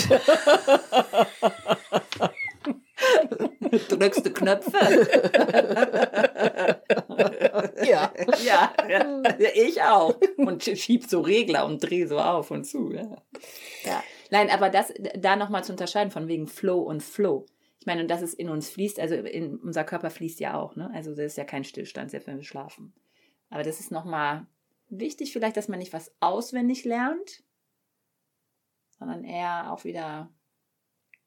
Drückst 3.89 4.25
du 4.25 4.31
Knöpfe? 4.31 4.71
Ja. 7.83 8.13
ja, 8.43 8.73
ja, 8.89 9.23
ich 9.53 9.81
auch. 9.81 10.15
Und 10.37 10.63
schieb 10.63 11.05
so 11.05 11.21
Regler 11.21 11.65
und 11.65 11.79
dreh 11.79 12.05
so 12.05 12.19
auf 12.19 12.51
und 12.51 12.65
zu. 12.65 12.91
Ja. 12.91 13.15
ja. 13.83 14.03
Nein, 14.31 14.49
aber 14.49 14.69
das 14.69 14.93
da 15.17 15.35
nochmal 15.35 15.63
zu 15.63 15.71
unterscheiden 15.71 16.11
von 16.11 16.27
wegen 16.27 16.47
Flow 16.47 16.81
und 16.81 17.03
Flow. 17.03 17.45
Ich 17.79 17.85
meine, 17.85 18.01
und 18.01 18.09
dass 18.09 18.21
es 18.21 18.33
in 18.33 18.49
uns 18.49 18.69
fließt, 18.69 18.99
also 18.99 19.15
in 19.15 19.57
unser 19.57 19.83
Körper 19.83 20.09
fließt 20.09 20.39
ja 20.39 20.59
auch, 20.59 20.75
ne? 20.75 20.89
Also 20.93 21.11
das 21.11 21.27
ist 21.27 21.37
ja 21.37 21.43
kein 21.43 21.63
Stillstand, 21.63 22.11
selbst 22.11 22.27
wenn 22.27 22.37
wir 22.37 22.43
schlafen. 22.43 22.93
Aber 23.49 23.63
das 23.63 23.79
ist 23.79 23.91
nochmal 23.91 24.47
wichtig, 24.89 25.33
vielleicht, 25.33 25.57
dass 25.57 25.67
man 25.67 25.79
nicht 25.79 25.93
was 25.93 26.11
auswendig 26.19 26.85
lernt, 26.85 27.43
sondern 28.97 29.23
eher 29.23 29.71
auch 29.71 29.83
wieder 29.83 30.33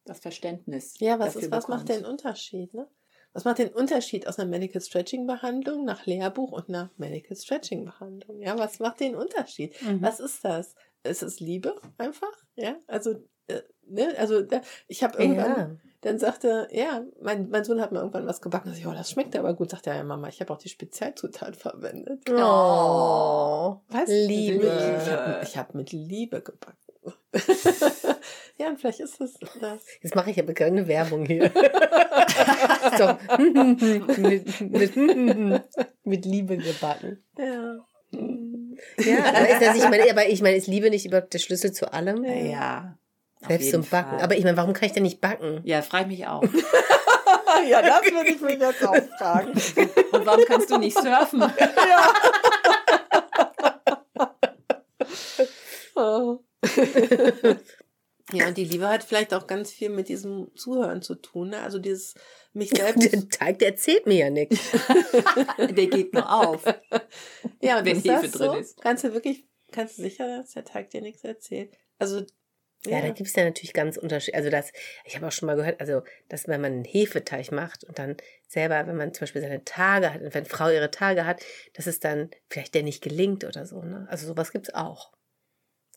das 0.09 0.21
Verständnis. 0.21 0.95
Ja, 0.99 1.19
was, 1.19 1.37
ist, 1.37 1.51
was 1.51 1.69
macht 1.69 1.89
den 1.89 2.05
Unterschied? 2.05 2.75
Ne? 2.75 2.89
Was 3.33 3.45
macht 3.45 3.59
den 3.59 3.69
Unterschied 3.69 4.27
aus 4.27 4.39
einer 4.39 4.49
Medical 4.49 4.81
Stretching 4.81 5.27
Behandlung 5.27 5.85
nach 5.85 6.07
Lehrbuch 6.07 6.53
und 6.53 6.69
einer 6.69 6.91
Medical 6.97 7.37
Stretching 7.37 7.85
Behandlung? 7.85 8.41
Ja, 8.41 8.59
was 8.59 8.79
macht 8.81 9.01
den 9.01 9.15
Unterschied? 9.15 9.81
Mhm. 9.83 10.03
Was 10.03 10.21
ist 10.21 10.45
das? 10.45 10.75
Ist 11.05 11.23
es 11.23 11.41
Liebe 11.41 11.81
einfach? 11.99 12.33
Ja, 12.57 12.77
also, 12.87 13.23
äh, 13.47 13.63
ne? 13.87 14.15
also 14.19 14.43
ich 14.89 15.03
habe 15.03 15.19
irgendwann, 15.19 15.57
ja. 15.57 15.77
Dann 16.01 16.19
sagte, 16.19 16.69
ja, 16.71 17.03
mein, 17.21 17.49
mein 17.51 17.65
Sohn 17.65 17.81
hat 17.81 17.91
mir 17.91 17.99
irgendwann 17.99 18.27
was 18.27 18.41
gebacken. 18.41 18.73
Ich, 18.73 18.87
oh, 18.87 18.93
das 18.93 19.11
schmeckt 19.11 19.35
aber 19.37 19.55
gut. 19.55 19.71
Sagt 19.71 19.87
er, 19.89 19.97
ja, 19.97 20.05
Mama, 20.05 20.29
ich 20.29 20.41
habe 20.41 20.53
auch 20.53 20.59
die 20.59 20.69
Spezialzutat 20.69 21.57
verwendet. 21.57 22.23
Oh, 22.31 23.81
was? 23.89 24.09
Liebe. 24.09 24.67
Ich 25.43 25.57
habe 25.57 25.69
hab 25.69 25.75
mit 25.75 25.93
Liebe 25.93 26.41
gebacken. 26.41 26.77
ja, 28.59 28.69
und 28.69 28.81
vielleicht 28.81 29.01
ist 29.01 29.21
es 29.21 29.35
das. 29.61 29.83
Jetzt 30.03 30.15
mache 30.15 30.31
ich 30.31 30.39
aber 30.39 30.53
keine 30.53 30.87
Werbung 30.87 31.27
hier. 31.27 31.51
so. 32.99 33.17
mit, 33.39 34.61
mit, 34.61 35.65
mit 36.05 36.25
Liebe 36.25 36.59
gebacken. 36.59 37.25
Ja. 37.39 37.79
Ja, 38.11 39.25
aber 39.25 39.49
ist 39.49 39.63
das, 39.63 39.77
ich 39.77 39.89
meine, 39.89 40.11
aber 40.11 40.29
ich 40.29 40.41
meine, 40.43 40.57
ist 40.57 40.67
Liebe 40.67 40.91
nicht 40.91 41.07
überhaupt 41.07 41.35
der 41.35 41.39
Schlüssel 41.39 41.73
zu 41.73 41.93
allem? 41.93 42.25
Ja. 42.25 42.99
Selbst 43.47 43.71
zum 43.71 43.85
Backen. 43.85 44.11
Fall. 44.17 44.21
Aber 44.21 44.37
ich 44.37 44.45
meine, 44.45 44.57
warum 44.57 44.73
kann 44.73 44.87
ich 44.87 44.93
denn 44.93 45.05
nicht 45.05 45.21
backen? 45.21 45.61
Ja, 45.65 45.83
frage 45.83 46.09
mich 46.09 46.27
auch. 46.27 46.43
ja, 47.69 47.83
das 47.83 48.05
würde 48.05 48.31
ich 48.31 48.41
mich 48.41 48.59
jetzt 48.59 48.85
auch 48.85 48.97
fragen. 49.19 49.53
Und 50.13 50.27
warum 50.27 50.45
kannst 50.47 50.71
du 50.71 50.79
nicht 50.79 50.99
surfen? 50.99 51.41
ja. 51.61 52.13
ja, 58.33 58.49
und 58.49 58.57
die 58.57 58.65
Liebe 58.65 58.89
hat 58.89 59.05
vielleicht 59.05 59.35
auch 59.35 59.47
ganz 59.47 59.71
viel 59.71 59.91
mit 59.91 60.09
diesem 60.09 60.51
Zuhören 60.55 61.03
zu 61.03 61.15
tun. 61.15 61.51
Ne? 61.51 61.61
Also 61.61 61.79
dieses 61.79 62.15
mich 62.53 62.71
selbst. 62.71 63.13
Der 63.13 63.29
Teig, 63.29 63.59
der 63.59 63.69
erzählt 63.69 64.07
mir 64.07 64.17
ja 64.17 64.31
nichts. 64.31 64.59
der 65.59 65.87
geht 65.87 66.13
nur 66.15 66.31
auf. 66.31 66.65
Ja, 67.61 67.79
und 67.79 67.85
wenn 67.85 68.01
Hefe 68.01 68.29
drin 68.29 68.31
so? 68.31 68.55
ist. 68.55 68.81
Kannst 68.81 69.05
du 69.05 69.13
wirklich, 69.13 69.47
kannst 69.73 69.99
du 69.99 70.03
sicher, 70.03 70.39
dass 70.39 70.53
der 70.53 70.65
Teig 70.65 70.91
dir 70.91 71.03
nichts 71.03 71.25
erzählt? 71.25 71.77
Also 71.99 72.25
ja, 72.87 72.99
ja, 72.99 73.01
da 73.03 73.09
gibt 73.11 73.29
es 73.29 73.35
ja 73.35 73.45
natürlich 73.45 73.73
ganz 73.73 73.97
Unterschiede. 73.97 74.37
Also 74.37 74.51
das, 74.51 74.71
ich 75.05 75.17
habe 75.17 75.27
auch 75.27 75.33
schon 75.33 75.47
mal 75.47 75.57
gehört, 75.57 75.81
also 75.81 76.03
dass 76.29 76.47
wenn 76.47 76.61
man 76.61 76.73
einen 76.73 76.85
Hefeteig 76.85 77.51
macht 77.51 77.83
und 77.85 77.99
dann 77.99 78.17
selber, 78.47 78.87
wenn 78.87 78.97
man 78.97 79.13
zum 79.13 79.23
Beispiel 79.23 79.43
seine 79.43 79.65
Tage 79.65 80.15
hat, 80.15 80.23
und 80.23 80.33
wenn 80.33 80.45
Frau 80.45 80.69
ihre 80.71 80.91
Tage 80.91 81.27
hat, 81.27 81.43
dass 81.75 81.89
es 81.89 81.99
dann 81.99 82.31
vielleicht 82.49 82.75
der 82.75 82.85
nicht 82.85 83.03
gelingt 83.03 83.45
oder 83.45 83.67
so. 83.67 83.83
Ne? 83.83 84.07
Also 84.09 84.29
sowas 84.29 84.53
gibt 84.53 84.69
es 84.69 84.75
auch. 84.75 85.11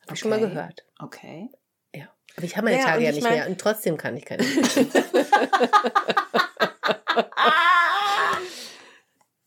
Habe 0.01 0.05
okay. 0.05 0.13
ich 0.13 0.19
schon 0.19 0.31
mal 0.31 0.39
gehört. 0.39 0.87
Okay. 0.99 1.49
Ja. 1.93 2.11
Aber 2.35 2.45
ich 2.45 2.57
habe 2.57 2.65
meine 2.65 2.79
ja, 2.79 2.85
Tage 2.85 3.03
ja 3.03 3.11
nicht 3.11 3.21
mein... 3.21 3.33
mehr 3.33 3.47
und 3.47 3.61
trotzdem 3.61 3.97
kann 3.97 4.17
ich 4.17 4.25
keine. 4.25 4.43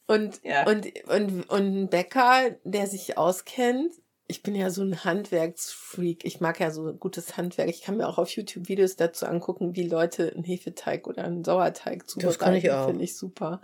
und, 0.07 0.41
ja. 0.45 0.67
und, 0.67 0.87
und, 1.09 1.51
und 1.51 1.83
ein 1.83 1.89
Bäcker, 1.89 2.57
der 2.63 2.87
sich 2.87 3.19
auskennt, 3.19 3.93
ich 4.27 4.43
bin 4.43 4.55
ja 4.55 4.71
so 4.71 4.83
ein 4.83 5.05
Handwerksfreak. 5.05 6.25
Ich 6.25 6.41
mag 6.41 6.59
ja 6.59 6.71
so 6.71 6.95
gutes 6.95 7.37
Handwerk. 7.37 7.69
Ich 7.69 7.83
kann 7.83 7.99
mir 7.99 8.09
auch 8.09 8.17
auf 8.17 8.31
YouTube 8.31 8.69
Videos 8.69 8.97
dazu 8.97 9.27
angucken, 9.27 9.77
wie 9.77 9.87
Leute 9.87 10.33
einen 10.33 10.45
Hefeteig 10.45 11.07
oder 11.07 11.25
einen 11.25 11.45
Sauerteig 11.45 12.09
zubereiten. 12.09 12.31
Das 12.33 12.39
kann 12.39 12.55
ich 12.55 12.71
auch. 12.71 12.87
Finde 12.87 13.05
ich 13.05 13.17
super. 13.17 13.61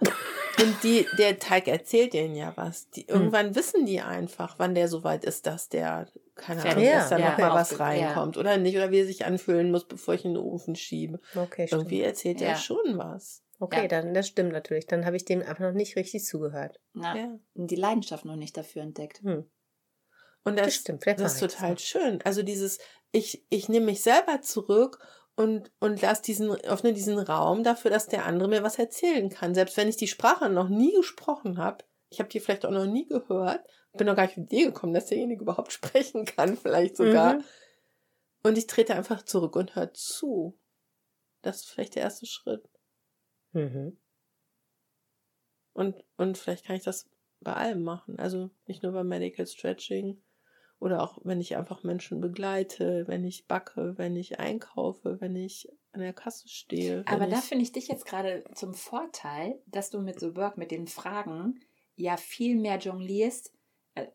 Und 0.61 0.77
die, 0.83 1.07
der 1.17 1.39
Teig 1.39 1.67
erzählt 1.67 2.13
denen 2.13 2.35
ja 2.35 2.53
was. 2.57 2.91
Die, 2.91 3.03
hm. 3.03 3.09
irgendwann 3.09 3.55
wissen 3.55 3.87
die 3.87 4.03
einfach, 4.03 4.59
wann 4.59 4.75
der 4.75 4.89
soweit 4.89 5.25
ist, 5.25 5.47
dass 5.47 5.71
der, 5.71 6.09
keine 6.35 6.63
Ahnung, 6.63 6.85
ja, 6.85 6.99
dass 6.99 7.09
da 7.09 7.19
ja, 7.19 7.31
noch 7.31 7.39
mal 7.39 7.55
was 7.55 7.81
reinkommt 7.81 8.37
ja. 8.37 8.41
oder 8.41 8.59
nicht. 8.59 8.77
Oder 8.77 8.91
wie 8.91 9.01
er 9.01 9.07
sich 9.07 9.25
anfühlen 9.25 9.71
muss, 9.71 9.89
bevor 9.89 10.13
ich 10.13 10.27
in 10.27 10.35
den 10.35 10.43
Ofen 10.43 10.77
schiebe. 10.77 11.21
Okay, 11.35 11.69
stimmt. 11.69 11.83
Irgendwie 11.83 12.03
erzählt 12.03 12.43
er 12.43 12.57
schon 12.57 12.99
was. 12.99 13.43
Okay, 13.61 13.89
dann 13.89 14.13
das 14.15 14.29
stimmt 14.29 14.53
natürlich. 14.53 14.87
Dann 14.87 15.07
habe 15.07 15.17
ich 15.17 15.25
dem 15.25 15.41
einfach 15.41 15.61
noch 15.61 15.73
nicht 15.73 15.97
richtig 15.97 16.25
zugehört. 16.25 16.81
Ja. 16.95 17.15
ja. 17.15 17.39
Die 17.55 17.77
Leidenschaft 17.77 18.25
noch 18.25 18.37
nicht 18.37 18.57
dafür 18.57 18.83
entdeckt. 18.83 19.23
Hm. 19.23 19.45
Und 20.45 20.57
das, 20.57 20.67
das, 20.67 20.75
stimmt, 20.77 21.07
das 21.07 21.35
ist 21.35 21.41
total 21.41 21.79
schön. 21.79 22.21
Also 22.23 22.43
dieses, 22.43 22.79
ich, 23.13 23.45
ich 23.51 23.69
nehme 23.69 23.87
mich 23.87 24.03
selber 24.03 24.41
zurück 24.41 24.99
und, 25.37 25.71
und 25.81 26.01
lasse 26.01 26.23
diesen, 26.23 26.51
öffne 26.51 26.93
diesen 26.93 27.19
Raum 27.19 27.63
dafür, 27.63 27.91
dass 27.91 28.07
der 28.07 28.27
andere 28.27 28.49
mir 28.49 28.63
was 28.63 28.79
erzählen 28.79 29.29
kann. 29.29 29.55
Selbst 29.55 29.77
wenn 29.77 29.89
ich 29.89 29.97
die 29.97 30.09
Sprache 30.09 30.49
noch 30.49 30.69
nie 30.69 30.93
gesprochen 30.93 31.59
habe, 31.59 31.85
ich 32.09 32.19
habe 32.19 32.29
die 32.29 32.41
vielleicht 32.41 32.67
auch 32.67 32.71
noch 32.71 32.87
nie 32.87 33.07
gehört, 33.07 33.65
bin 33.93 34.07
noch 34.07 34.17
gar 34.17 34.27
nicht 34.27 34.37
mit 34.37 34.51
dir 34.51 34.67
gekommen, 34.67 34.95
dass 34.95 35.07
derjenige 35.07 35.43
überhaupt 35.43 35.73
sprechen 35.73 36.25
kann, 36.25 36.57
vielleicht 36.57 36.97
sogar. 36.97 37.35
Mhm. 37.35 37.45
Und 38.43 38.59
ich 38.59 38.67
trete 38.67 38.95
einfach 38.95 39.25
zurück 39.25 39.57
und 39.57 39.77
höre 39.77 39.93
zu. 39.93 40.59
Das 41.43 41.57
ist 41.57 41.71
vielleicht 41.71 41.95
der 41.95 42.03
erste 42.03 42.27
Schritt. 42.27 42.69
Mhm. 43.53 43.99
Und, 45.73 45.97
und 46.17 46.39
vielleicht 46.39 46.67
kann 46.67 46.77
ich 46.77 46.83
das 46.83 47.09
bei 47.41 47.53
allem 47.53 47.83
machen. 47.83 48.19
Also 48.19 48.51
nicht 48.67 48.83
nur 48.83 48.93
bei 48.93 49.05
Medical 49.05 49.47
Stretching, 49.47 50.23
oder 50.81 51.03
auch 51.03 51.19
wenn 51.23 51.41
ich 51.41 51.57
einfach 51.57 51.85
Menschen 51.85 52.21
begleite, 52.21 53.05
wenn 53.07 53.25
ich 53.25 53.47
backe, 53.47 53.95
wenn 53.97 54.17
ich 54.17 54.41
einkaufe, 54.41 55.21
wenn 55.21 55.37
ich 55.37 55.69
an 55.93 56.01
der 56.01 56.15
Kasse 56.15 56.49
stehe. 56.49 57.05
Aber 57.07 57.27
da 57.27 57.37
finde 57.37 57.63
ich 57.63 57.73
dich 57.73 57.89
jetzt 57.89 58.07
gerade 58.07 58.45
zum 58.55 58.75
Vorteil, 58.75 59.61
dass 59.67 59.91
du 59.91 60.01
mit 60.01 60.19
so 60.19 60.35
Work, 60.37 60.57
mit 60.57 60.71
den 60.71 60.87
Fragen 60.87 61.61
ja 61.97 62.17
viel 62.17 62.57
mehr 62.57 62.79
jonglierst. 62.79 63.53
Äh, 63.95 64.07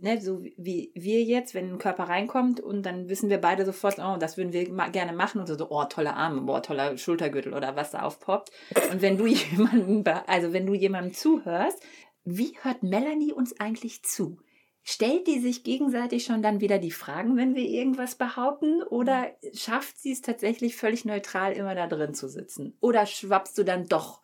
ne, 0.00 0.20
so 0.20 0.44
wie 0.44 0.92
wir 0.94 1.22
jetzt, 1.24 1.54
wenn 1.54 1.72
ein 1.72 1.78
Körper 1.78 2.04
reinkommt 2.04 2.60
und 2.60 2.84
dann 2.84 3.08
wissen 3.08 3.28
wir 3.28 3.40
beide 3.40 3.64
sofort, 3.64 3.98
oh, 3.98 4.16
das 4.16 4.36
würden 4.36 4.52
wir 4.52 4.66
gerne 4.90 5.12
machen 5.12 5.40
und 5.40 5.48
so, 5.48 5.70
oh, 5.70 5.84
tolle 5.84 6.14
Arme, 6.14 6.42
boah, 6.42 6.62
toller 6.62 6.96
Schultergürtel 6.98 7.52
oder 7.52 7.74
was 7.74 7.90
da 7.90 8.02
aufpoppt. 8.02 8.52
Und 8.92 9.02
wenn 9.02 9.16
du 9.16 9.26
jemanden, 9.26 10.06
also 10.26 10.52
wenn 10.52 10.66
du 10.66 10.74
jemandem 10.74 11.14
zuhörst, 11.14 11.82
wie 12.24 12.56
hört 12.62 12.84
Melanie 12.84 13.32
uns 13.32 13.58
eigentlich 13.58 14.04
zu? 14.04 14.38
Stellt 14.84 15.28
die 15.28 15.38
sich 15.38 15.62
gegenseitig 15.62 16.24
schon 16.24 16.42
dann 16.42 16.60
wieder 16.60 16.78
die 16.78 16.90
Fragen, 16.90 17.36
wenn 17.36 17.54
wir 17.54 17.64
irgendwas 17.64 18.16
behaupten? 18.16 18.82
Oder 18.82 19.30
schafft 19.54 19.98
sie 19.98 20.10
es 20.10 20.22
tatsächlich 20.22 20.76
völlig 20.76 21.04
neutral 21.04 21.52
immer 21.52 21.74
da 21.76 21.86
drin 21.86 22.14
zu 22.14 22.28
sitzen? 22.28 22.76
Oder 22.80 23.06
schwappst 23.06 23.56
du 23.56 23.64
dann 23.64 23.86
doch 23.86 24.20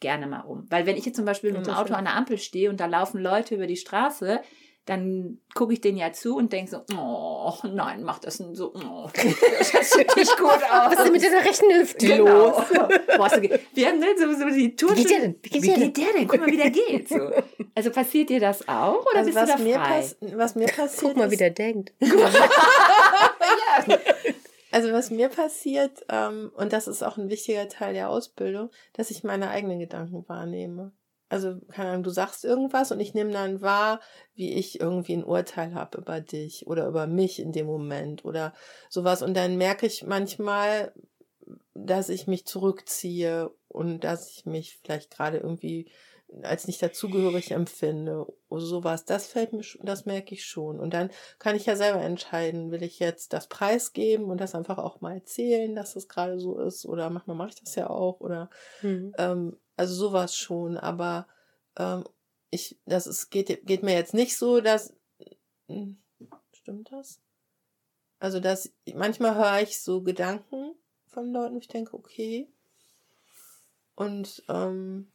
gerne 0.00 0.26
mal 0.26 0.40
um? 0.40 0.66
Weil 0.70 0.86
wenn 0.86 0.96
ich 0.96 1.04
jetzt 1.04 1.16
zum 1.16 1.26
Beispiel 1.26 1.52
mit 1.52 1.66
dem 1.66 1.74
Auto 1.74 1.92
an 1.92 2.04
der 2.04 2.16
Ampel 2.16 2.38
stehe 2.38 2.70
und 2.70 2.80
da 2.80 2.86
laufen 2.86 3.20
Leute 3.20 3.54
über 3.54 3.66
die 3.66 3.76
Straße, 3.76 4.40
dann 4.88 5.38
gucke 5.54 5.74
ich 5.74 5.82
den 5.82 5.98
ja 5.98 6.12
zu 6.12 6.36
und 6.36 6.50
denke 6.50 6.70
so, 6.70 6.96
oh 6.96 7.52
nein, 7.64 8.02
mach 8.04 8.20
das 8.20 8.36
so, 8.38 8.72
oh, 8.74 9.10
das 9.14 9.90
sieht 9.92 10.16
nicht 10.16 10.36
gut 10.38 10.48
aus. 10.48 10.62
Was 10.70 10.92
ist 10.94 11.04
denn 11.04 11.12
mit 11.12 11.22
deiner 11.22 11.44
rechten 11.44 11.74
Hüfte 11.74 12.06
genau. 12.06 12.46
los? 12.46 12.64
Boah, 13.16 13.28
so, 13.28 13.42
wir 13.42 13.86
haben 13.86 13.98
ne, 13.98 14.06
so, 14.16 14.32
so 14.32 14.48
die 14.48 14.74
Tour. 14.74 14.96
Wie 14.96 15.02
geht 15.02 15.10
der 15.10 15.20
denn? 15.20 15.34
Wie 15.42 15.48
geht, 15.50 15.62
wie 15.62 15.66
der, 15.66 15.78
geht 15.78 15.96
der 15.98 16.12
denn? 16.14 16.28
Guck 16.28 16.40
mal, 16.40 16.46
wie 16.46 16.56
der 16.56 16.70
geht. 16.70 17.08
So. 17.08 17.18
Also 17.74 17.90
passiert 17.90 18.28
dir 18.28 18.40
das 18.40 18.66
auch 18.66 19.06
oder 19.06 19.18
also 19.18 19.26
bist 19.26 19.36
was 19.36 19.56
du 19.56 19.64
da 19.64 19.84
frei? 19.84 20.04
Mir 20.20 20.38
was 20.38 20.56
mir 20.56 20.66
passiert 20.66 21.12
Guck 21.12 21.16
mal, 21.16 21.30
wie 21.30 21.36
der 21.36 21.50
denkt. 21.50 21.92
ja. 22.00 22.10
Also 24.72 24.92
was 24.92 25.10
mir 25.10 25.28
passiert, 25.28 26.04
ähm, 26.08 26.50
und 26.56 26.72
das 26.72 26.88
ist 26.88 27.04
auch 27.04 27.18
ein 27.18 27.30
wichtiger 27.30 27.68
Teil 27.68 27.94
der 27.94 28.10
Ausbildung, 28.10 28.70
dass 28.94 29.12
ich 29.12 29.22
meine 29.22 29.50
eigenen 29.50 29.78
Gedanken 29.78 30.24
wahrnehme. 30.28 30.90
Also, 31.28 31.56
keine 31.70 31.90
Ahnung, 31.90 32.04
du 32.04 32.10
sagst 32.10 32.44
irgendwas 32.44 32.90
und 32.90 33.00
ich 33.00 33.12
nehme 33.12 33.32
dann 33.32 33.60
wahr, 33.60 34.00
wie 34.34 34.54
ich 34.54 34.80
irgendwie 34.80 35.14
ein 35.14 35.24
Urteil 35.24 35.74
habe 35.74 35.98
über 35.98 36.20
dich 36.20 36.66
oder 36.66 36.86
über 36.86 37.06
mich 37.06 37.38
in 37.38 37.52
dem 37.52 37.66
Moment 37.66 38.24
oder 38.24 38.54
sowas. 38.88 39.22
Und 39.22 39.36
dann 39.36 39.56
merke 39.56 39.86
ich 39.86 40.04
manchmal, 40.04 40.92
dass 41.74 42.08
ich 42.08 42.26
mich 42.26 42.46
zurückziehe 42.46 43.50
und 43.68 44.04
dass 44.04 44.30
ich 44.30 44.46
mich 44.46 44.78
vielleicht 44.82 45.10
gerade 45.10 45.38
irgendwie 45.38 45.90
als 46.42 46.66
nicht 46.66 46.82
dazugehörig 46.82 47.52
empfinde 47.52 48.26
oder 48.48 48.60
sowas. 48.60 49.04
Das 49.04 49.26
fällt 49.26 49.52
mir, 49.52 49.62
das 49.82 50.04
merke 50.04 50.34
ich 50.34 50.44
schon. 50.44 50.78
Und 50.78 50.92
dann 50.92 51.10
kann 51.38 51.56
ich 51.56 51.66
ja 51.66 51.74
selber 51.74 52.02
entscheiden, 52.02 52.70
will 52.70 52.82
ich 52.82 52.98
jetzt 52.98 53.32
das 53.32 53.46
preisgeben 53.48 54.26
und 54.26 54.40
das 54.40 54.54
einfach 54.54 54.78
auch 54.78 55.00
mal 55.00 55.14
erzählen, 55.14 55.74
dass 55.74 55.94
das 55.94 56.08
gerade 56.08 56.38
so 56.38 56.58
ist 56.58 56.84
oder 56.84 57.08
manchmal 57.10 57.36
mache 57.36 57.50
ich 57.50 57.60
das 57.60 57.74
ja 57.74 57.88
auch 57.88 58.20
oder 58.20 58.50
mhm. 58.82 59.14
ähm, 59.16 59.56
also 59.78 59.94
sowas 59.94 60.36
schon, 60.36 60.76
aber 60.76 61.26
ähm, 61.76 62.04
ich, 62.50 62.78
das 62.86 63.06
ist, 63.06 63.30
geht, 63.30 63.66
geht 63.66 63.82
mir 63.82 63.94
jetzt 63.94 64.14
nicht 64.14 64.36
so, 64.36 64.60
dass. 64.60 64.94
Hm, 65.68 65.98
stimmt 66.52 66.90
das? 66.92 67.20
Also, 68.18 68.40
dass 68.40 68.72
manchmal 68.94 69.36
höre 69.36 69.62
ich 69.62 69.80
so 69.80 70.02
Gedanken 70.02 70.74
von 71.06 71.32
Leuten, 71.32 71.54
wo 71.54 71.58
ich 71.58 71.68
denke, 71.68 71.94
okay. 71.94 72.48
Und, 73.94 74.42
ähm, 74.48 75.12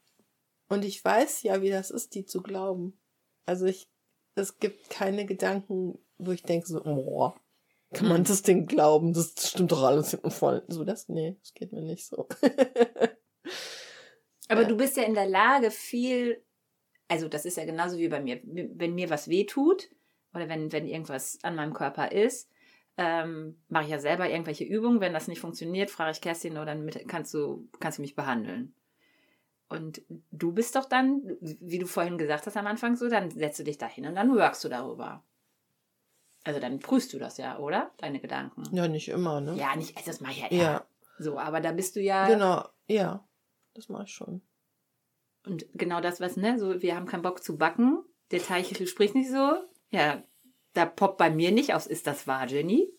und 0.69 0.86
ich 0.86 1.04
weiß 1.04 1.43
ja, 1.43 1.62
wie 1.62 1.69
das 1.69 1.91
ist, 1.91 2.15
die 2.15 2.26
zu 2.26 2.41
glauben. 2.41 2.97
Also 3.45 3.65
ich, 3.65 3.89
es 4.36 4.60
gibt 4.60 4.89
keine 4.89 5.26
Gedanken, 5.26 5.99
wo 6.17 6.32
ich 6.32 6.43
denke 6.43 6.67
so, 6.67 6.82
boah, 6.82 7.36
kann 7.93 8.08
man 8.08 8.23
das 8.23 8.41
Ding 8.41 8.65
glauben? 8.65 9.13
Das 9.13 9.34
stimmt 9.38 9.71
doch 9.71 9.84
alles 9.84 10.12
hinten 10.12 10.32
voll. 10.32 10.63
So, 10.67 10.84
das, 10.84 11.10
nee, 11.10 11.38
das 11.41 11.54
geht 11.54 11.71
mir 11.73 11.82
nicht 11.82 12.06
so. 12.06 12.28
Aber 14.49 14.63
ja. 14.63 14.67
du 14.67 14.77
bist 14.77 14.97
ja 14.97 15.03
in 15.03 15.13
der 15.13 15.27
Lage, 15.27 15.71
viel, 15.71 16.41
also 17.08 17.27
das 17.27 17.45
ist 17.45 17.58
ja 17.58 17.65
genauso 17.65 17.97
wie 17.97 18.08
bei 18.08 18.21
mir, 18.21 18.41
wenn 18.43 18.95
mir 18.95 19.10
was 19.10 19.27
wehtut 19.27 19.89
oder 20.34 20.49
wenn, 20.49 20.71
wenn 20.71 20.88
irgendwas 20.88 21.39
an 21.43 21.56
meinem 21.56 21.73
Körper 21.73 22.12
ist, 22.12 22.49
ähm, 22.97 23.58
mache 23.69 23.86
ich 23.86 23.89
ja 23.89 23.99
selber 23.99 24.29
irgendwelche 24.29 24.63
Übungen. 24.63 25.01
Wenn 25.01 25.13
das 25.13 25.27
nicht 25.27 25.39
funktioniert, 25.39 25.89
frage 25.89 26.12
ich 26.12 26.21
Kerstin 26.21 26.58
oder 26.58 26.75
mit, 26.75 27.08
kannst 27.08 27.34
du, 27.34 27.67
kannst 27.79 27.97
du 27.97 28.01
mich 28.01 28.15
behandeln. 28.15 28.75
Und 29.69 30.03
du 30.29 30.51
bist 30.51 30.75
doch 30.75 30.86
dann, 30.86 31.23
wie 31.41 31.79
du 31.79 31.88
vorhin 31.88 32.17
gesagt 32.17 32.45
hast 32.45 32.58
am 32.58 32.67
Anfang 32.67 32.95
so, 32.95 33.10
dann 33.10 33.32
setzt 33.32 33.60
du 33.60 33.63
dich 33.63 33.77
da 33.77 33.88
hin 33.88 34.06
und 34.06 34.15
dann 34.15 34.36
workst 34.36 34.63
du 34.63 34.69
darüber. 34.69 35.23
Also 36.43 36.60
dann 36.60 36.79
prüfst 36.79 37.13
du 37.13 37.19
das 37.19 37.38
ja, 37.38 37.58
oder? 37.58 37.91
Deine 37.97 38.19
Gedanken. 38.19 38.63
Ja, 38.75 38.88
nicht 38.88 39.08
immer, 39.08 39.41
ne? 39.41 39.56
Ja, 39.56 39.75
nicht, 39.75 39.95
also 39.97 40.12
das 40.12 40.19
mache 40.19 40.34
ich 40.34 40.39
ja. 40.41 40.47
Ja. 40.51 40.86
So, 41.17 41.39
aber 41.39 41.62
da 41.62 41.71
bist 41.71 41.95
du 41.95 42.01
ja. 42.01 42.27
Genau, 42.27 42.67
ja. 42.86 43.25
Das 43.73 43.89
mache 43.89 44.03
ich 44.03 44.13
schon. 44.13 44.41
Und 45.45 45.65
genau 45.73 45.99
das, 45.99 46.21
was, 46.21 46.38
ne, 46.38 46.57
so, 46.59 46.81
wir 46.81 46.95
haben 46.95 47.05
keinen 47.05 47.23
Bock 47.23 47.43
zu 47.43 47.57
backen. 47.57 48.03
Der 48.31 48.41
Teich 48.41 48.75
spricht 48.89 49.15
nicht 49.15 49.29
so. 49.29 49.57
Ja, 49.89 50.23
da 50.73 50.86
poppt 50.86 51.17
bei 51.17 51.29
mir 51.29 51.51
nicht 51.51 51.73
aus, 51.73 51.86
ist 51.86 52.07
das 52.07 52.27
wahr, 52.27 52.47
Jenny? 52.47 52.89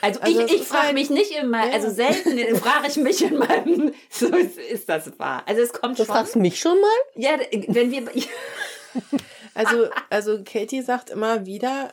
Also, 0.00 0.20
also 0.20 0.40
ich, 0.46 0.52
ich 0.52 0.62
frage 0.62 0.94
mich 0.94 1.10
nicht 1.10 1.32
immer, 1.32 1.66
ja. 1.66 1.72
also 1.72 1.90
selten 1.90 2.38
frage 2.56 2.86
ich 2.88 2.96
mich 2.96 3.22
in 3.22 3.36
meinem, 3.36 3.92
so 4.10 4.28
ist, 4.28 4.56
ist 4.56 4.88
das 4.88 5.18
wahr. 5.18 5.42
Also 5.46 5.62
es 5.62 5.72
kommt 5.72 5.98
du 5.98 6.04
schon. 6.04 6.06
Du 6.06 6.12
fragst 6.12 6.36
mich 6.36 6.60
schon 6.60 6.80
mal? 6.80 6.88
Ja, 7.16 7.38
wenn 7.68 7.90
wir. 7.90 8.08
also, 9.54 9.88
also 10.08 10.42
Katie 10.44 10.82
sagt 10.82 11.10
immer 11.10 11.46
wieder 11.46 11.92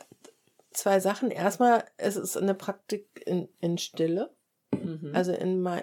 zwei 0.72 1.00
Sachen. 1.00 1.30
Erstmal, 1.30 1.84
es 1.96 2.16
ist 2.16 2.36
eine 2.36 2.54
Praktik 2.54 3.22
in, 3.26 3.48
in 3.60 3.78
Stille. 3.78 4.34
Mhm. 4.72 5.10
Also 5.14 5.32
in 5.32 5.60
mein, 5.60 5.82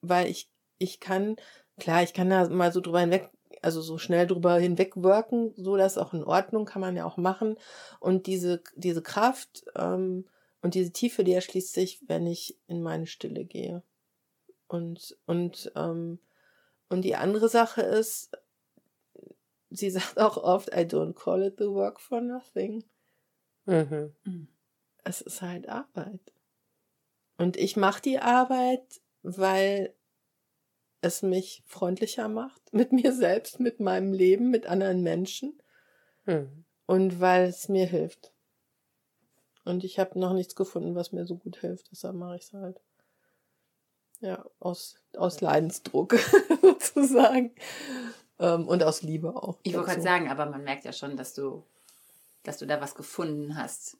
weil 0.00 0.28
ich, 0.28 0.50
ich 0.78 1.00
kann, 1.00 1.36
klar, 1.78 2.02
ich 2.02 2.12
kann 2.14 2.30
da 2.30 2.48
mal 2.48 2.72
so 2.72 2.80
drüber 2.80 3.00
hinweg 3.00 3.30
also 3.64 3.80
so 3.80 3.98
schnell 3.98 4.26
drüber 4.26 4.58
hinwegwirken, 4.58 5.54
so 5.56 5.76
dass 5.76 5.98
auch 5.98 6.12
in 6.12 6.22
Ordnung, 6.22 6.66
kann 6.66 6.82
man 6.82 6.96
ja 6.96 7.06
auch 7.06 7.16
machen. 7.16 7.56
Und 7.98 8.26
diese, 8.26 8.62
diese 8.76 9.02
Kraft 9.02 9.64
ähm, 9.74 10.26
und 10.60 10.74
diese 10.74 10.92
Tiefe, 10.92 11.24
die 11.24 11.32
erschließt 11.32 11.72
sich, 11.72 12.00
wenn 12.06 12.26
ich 12.26 12.58
in 12.66 12.82
meine 12.82 13.06
Stille 13.06 13.44
gehe. 13.44 13.82
Und, 14.68 15.16
und, 15.26 15.72
ähm, 15.76 16.18
und 16.88 17.02
die 17.02 17.16
andere 17.16 17.48
Sache 17.48 17.82
ist, 17.82 18.32
sie 19.70 19.90
sagt 19.90 20.18
auch 20.18 20.36
oft, 20.36 20.68
I 20.68 20.80
don't 20.80 21.14
call 21.14 21.42
it 21.42 21.56
the 21.58 21.68
work 21.68 22.00
for 22.00 22.20
nothing. 22.20 22.84
Mhm. 23.64 24.48
Es 25.04 25.20
ist 25.20 25.42
halt 25.42 25.68
Arbeit. 25.68 26.20
Und 27.36 27.56
ich 27.56 27.76
mache 27.76 28.02
die 28.02 28.18
Arbeit, 28.18 29.00
weil 29.22 29.94
es 31.04 31.22
mich 31.22 31.62
freundlicher 31.66 32.28
macht 32.28 32.62
mit 32.72 32.92
mir 32.92 33.12
selbst, 33.12 33.60
mit 33.60 33.80
meinem 33.80 34.12
Leben, 34.12 34.50
mit 34.50 34.66
anderen 34.66 35.02
Menschen 35.02 35.60
hm. 36.24 36.64
und 36.86 37.20
weil 37.20 37.44
es 37.48 37.68
mir 37.68 37.86
hilft. 37.86 38.32
Und 39.64 39.82
ich 39.84 39.98
habe 39.98 40.18
noch 40.18 40.34
nichts 40.34 40.54
gefunden, 40.54 40.94
was 40.94 41.12
mir 41.12 41.26
so 41.26 41.36
gut 41.36 41.58
hilft, 41.58 41.90
deshalb 41.90 42.16
mache 42.16 42.36
ich 42.36 42.42
es 42.42 42.52
halt. 42.52 42.80
Ja, 44.20 44.44
aus, 44.58 44.96
aus 45.16 45.40
Leidensdruck 45.40 46.16
sozusagen. 46.62 47.54
Ähm, 48.38 48.66
und 48.68 48.82
aus 48.82 49.02
Liebe 49.02 49.34
auch. 49.36 49.58
Ich 49.62 49.74
wollte 49.74 49.90
gerade 49.90 50.02
sagen, 50.02 50.28
aber 50.28 50.46
man 50.46 50.64
merkt 50.64 50.84
ja 50.84 50.92
schon, 50.92 51.16
dass 51.16 51.34
du, 51.34 51.64
dass 52.42 52.58
du 52.58 52.66
da 52.66 52.80
was 52.80 52.94
gefunden 52.94 53.56
hast, 53.56 53.96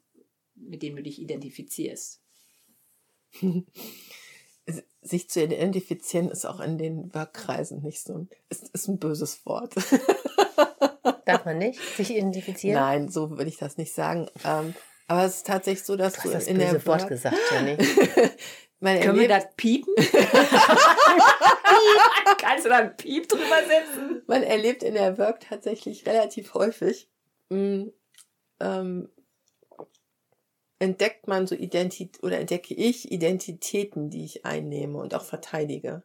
mit 0.55 0.81
dem 0.83 0.95
du 0.95 1.03
dich 1.03 1.19
identifizierst. 1.19 2.21
sich 5.01 5.29
zu 5.29 5.43
identifizieren 5.43 6.29
ist 6.29 6.45
auch 6.45 6.59
in 6.59 6.77
den 6.77 7.13
Workkreisen 7.13 7.81
nicht 7.83 8.01
so 8.01 8.13
ein, 8.13 8.29
ist, 8.49 8.69
ist 8.69 8.87
ein 8.87 8.99
böses 8.99 9.45
Wort. 9.45 9.75
Darf 11.25 11.45
man 11.45 11.57
nicht 11.59 11.79
sich 11.95 12.11
identifizieren? 12.11 12.79
Nein, 12.79 13.09
so 13.09 13.31
würde 13.31 13.47
ich 13.47 13.57
das 13.57 13.77
nicht 13.77 13.93
sagen. 13.93 14.27
Ähm, 14.43 14.73
aber 15.07 15.25
es 15.25 15.37
ist 15.37 15.47
tatsächlich 15.47 15.85
so, 15.85 15.95
dass 15.95 16.13
du, 16.13 16.23
hast 16.23 16.33
das 16.33 16.47
in 16.47 16.57
böse 16.57 16.73
der 16.73 16.85
Wort 16.85 17.01
Work 17.01 17.09
gesagt, 17.09 17.37
Jenny. 17.51 17.77
Man 18.79 18.99
Können 18.99 19.19
wir 19.19 19.27
das 19.29 19.47
piepen? 19.55 19.93
Kannst 22.37 22.65
du 22.65 22.69
da 22.69 22.77
ein 22.79 22.95
Piep 22.97 23.27
drüber 23.27 23.61
setzen? 23.67 24.21
Man 24.27 24.43
erlebt 24.43 24.83
in 24.83 24.95
der 24.95 25.17
Work 25.17 25.39
tatsächlich 25.39 26.05
relativ 26.05 26.53
häufig, 26.53 27.09
mh, 27.49 27.57
mm, 27.57 27.91
ähm, 28.59 29.09
entdeckt 30.79 31.27
man 31.27 31.47
so 31.47 31.55
Identität 31.55 32.23
oder 32.23 32.39
entdecke 32.39 32.73
ich 32.73 33.11
Identitäten, 33.11 34.09
die 34.09 34.25
ich 34.25 34.45
einnehme 34.45 34.97
und 34.97 35.13
auch 35.13 35.23
verteidige. 35.23 36.03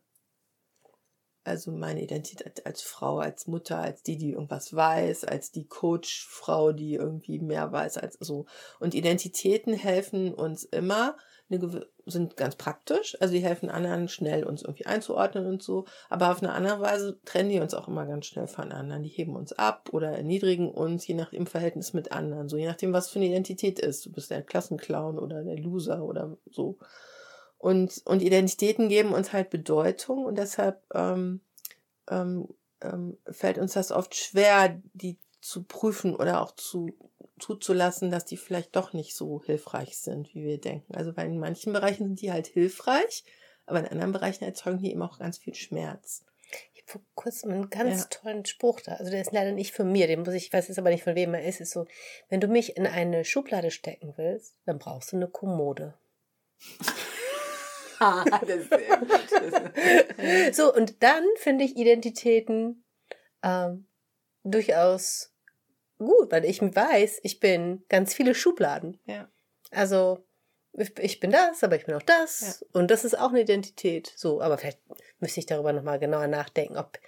Also 1.42 1.72
meine 1.72 2.02
Identität 2.02 2.66
als 2.66 2.82
Frau, 2.82 3.18
als 3.18 3.46
Mutter, 3.46 3.78
als 3.78 4.02
die, 4.02 4.18
die 4.18 4.32
irgendwas 4.32 4.74
weiß, 4.74 5.24
als 5.24 5.50
die 5.50 5.66
Coachfrau, 5.66 6.72
die 6.72 6.94
irgendwie 6.94 7.38
mehr 7.38 7.72
weiß 7.72 7.96
als 7.96 8.18
so. 8.20 8.44
Und 8.78 8.94
Identitäten 8.94 9.72
helfen 9.72 10.34
uns 10.34 10.64
immer, 10.64 11.16
eine, 11.50 11.86
sind 12.06 12.36
ganz 12.36 12.56
praktisch, 12.56 13.16
also 13.20 13.34
die 13.34 13.42
helfen 13.42 13.70
anderen 13.70 14.08
schnell 14.08 14.44
uns 14.44 14.62
irgendwie 14.62 14.86
einzuordnen 14.86 15.46
und 15.46 15.62
so, 15.62 15.84
aber 16.08 16.30
auf 16.30 16.42
eine 16.42 16.52
andere 16.52 16.80
Weise 16.80 17.18
trennen 17.24 17.50
die 17.50 17.60
uns 17.60 17.74
auch 17.74 17.88
immer 17.88 18.06
ganz 18.06 18.26
schnell 18.26 18.46
von 18.46 18.72
anderen. 18.72 19.02
Die 19.02 19.08
heben 19.08 19.36
uns 19.36 19.52
ab 19.52 19.88
oder 19.92 20.10
erniedrigen 20.10 20.70
uns, 20.70 21.06
je 21.06 21.14
nach 21.14 21.30
dem 21.30 21.46
Verhältnis 21.46 21.92
mit 21.92 22.12
anderen, 22.12 22.48
so 22.48 22.56
je 22.56 22.66
nachdem, 22.66 22.92
was 22.92 23.08
für 23.08 23.18
eine 23.18 23.28
Identität 23.28 23.78
ist. 23.78 24.06
Du 24.06 24.12
bist 24.12 24.30
der 24.30 24.42
Klassenclown 24.42 25.18
oder 25.18 25.42
der 25.44 25.58
Loser 25.58 26.02
oder 26.02 26.36
so. 26.50 26.78
Und, 27.58 28.00
und 28.06 28.22
Identitäten 28.22 28.88
geben 28.88 29.12
uns 29.12 29.32
halt 29.32 29.50
Bedeutung 29.50 30.24
und 30.24 30.38
deshalb 30.38 30.82
ähm, 30.94 31.40
ähm, 32.08 32.48
ähm, 32.80 33.18
fällt 33.30 33.58
uns 33.58 33.74
das 33.74 33.92
oft 33.92 34.14
schwer, 34.14 34.80
die 34.94 35.18
zu 35.40 35.64
prüfen 35.64 36.14
oder 36.16 36.40
auch 36.42 36.52
zu 36.52 36.94
zuzulassen, 37.40 38.10
dass 38.10 38.24
die 38.24 38.36
vielleicht 38.36 38.76
doch 38.76 38.92
nicht 38.92 39.14
so 39.14 39.42
hilfreich 39.44 39.98
sind, 39.98 40.34
wie 40.34 40.44
wir 40.44 40.60
denken. 40.60 40.94
Also 40.94 41.16
weil 41.16 41.26
in 41.26 41.38
manchen 41.38 41.72
Bereichen 41.72 42.06
sind 42.06 42.20
die 42.20 42.32
halt 42.32 42.46
hilfreich, 42.46 43.24
aber 43.66 43.80
in 43.80 43.86
anderen 43.86 44.12
Bereichen 44.12 44.44
erzeugen 44.44 44.78
die 44.78 44.92
eben 44.92 45.02
auch 45.02 45.18
ganz 45.18 45.38
viel 45.38 45.54
Schmerz. 45.54 46.24
Ich 46.74 46.82
habe 46.82 46.92
vor 46.92 47.00
kurzem 47.14 47.50
einen 47.52 47.70
ganz 47.70 48.00
ja. 48.00 48.06
tollen 48.10 48.44
Spruch 48.44 48.80
da. 48.80 48.94
Also 48.94 49.10
der 49.10 49.20
ist 49.20 49.32
leider 49.32 49.52
nicht 49.52 49.74
von 49.74 49.90
mir, 49.90 50.06
den 50.06 50.22
muss 50.22 50.34
ich, 50.34 50.46
ich 50.46 50.52
weiß 50.52 50.68
jetzt 50.68 50.78
aber 50.78 50.90
nicht 50.90 51.04
von 51.04 51.14
wem 51.14 51.34
er 51.34 51.44
ist. 51.44 51.60
Ist 51.60 51.72
so, 51.72 51.86
wenn 52.28 52.40
du 52.40 52.48
mich 52.48 52.76
in 52.76 52.86
eine 52.86 53.24
Schublade 53.24 53.70
stecken 53.70 54.14
willst, 54.16 54.56
dann 54.66 54.78
brauchst 54.78 55.12
du 55.12 55.16
eine 55.16 55.28
Kommode. 55.28 55.94
ah, 58.00 58.24
das 58.40 58.56
ist 58.56 58.70
sehr 58.70 58.96
gut. 58.98 60.54
so, 60.54 60.74
und 60.74 61.02
dann 61.02 61.24
finde 61.36 61.64
ich 61.64 61.76
Identitäten 61.76 62.84
ähm, 63.42 63.86
durchaus 64.42 65.32
gut, 66.04 66.32
weil 66.32 66.44
ich 66.44 66.60
weiß, 66.60 67.20
ich 67.22 67.40
bin 67.40 67.84
ganz 67.88 68.14
viele 68.14 68.34
Schubladen. 68.34 68.98
Ja. 69.06 69.28
Also 69.70 70.24
ich 70.72 71.20
bin 71.20 71.30
das, 71.30 71.62
aber 71.64 71.76
ich 71.76 71.86
bin 71.86 71.94
auch 71.94 72.02
das. 72.02 72.60
Ja. 72.60 72.80
Und 72.80 72.90
das 72.90 73.04
ist 73.04 73.18
auch 73.18 73.30
eine 73.30 73.40
Identität. 73.40 74.12
So, 74.16 74.40
aber 74.40 74.58
vielleicht 74.58 74.80
müsste 75.18 75.40
ich 75.40 75.46
darüber 75.46 75.72
nochmal 75.72 75.98
genauer 75.98 76.26
nachdenken, 76.26 76.76
ob 76.76 76.98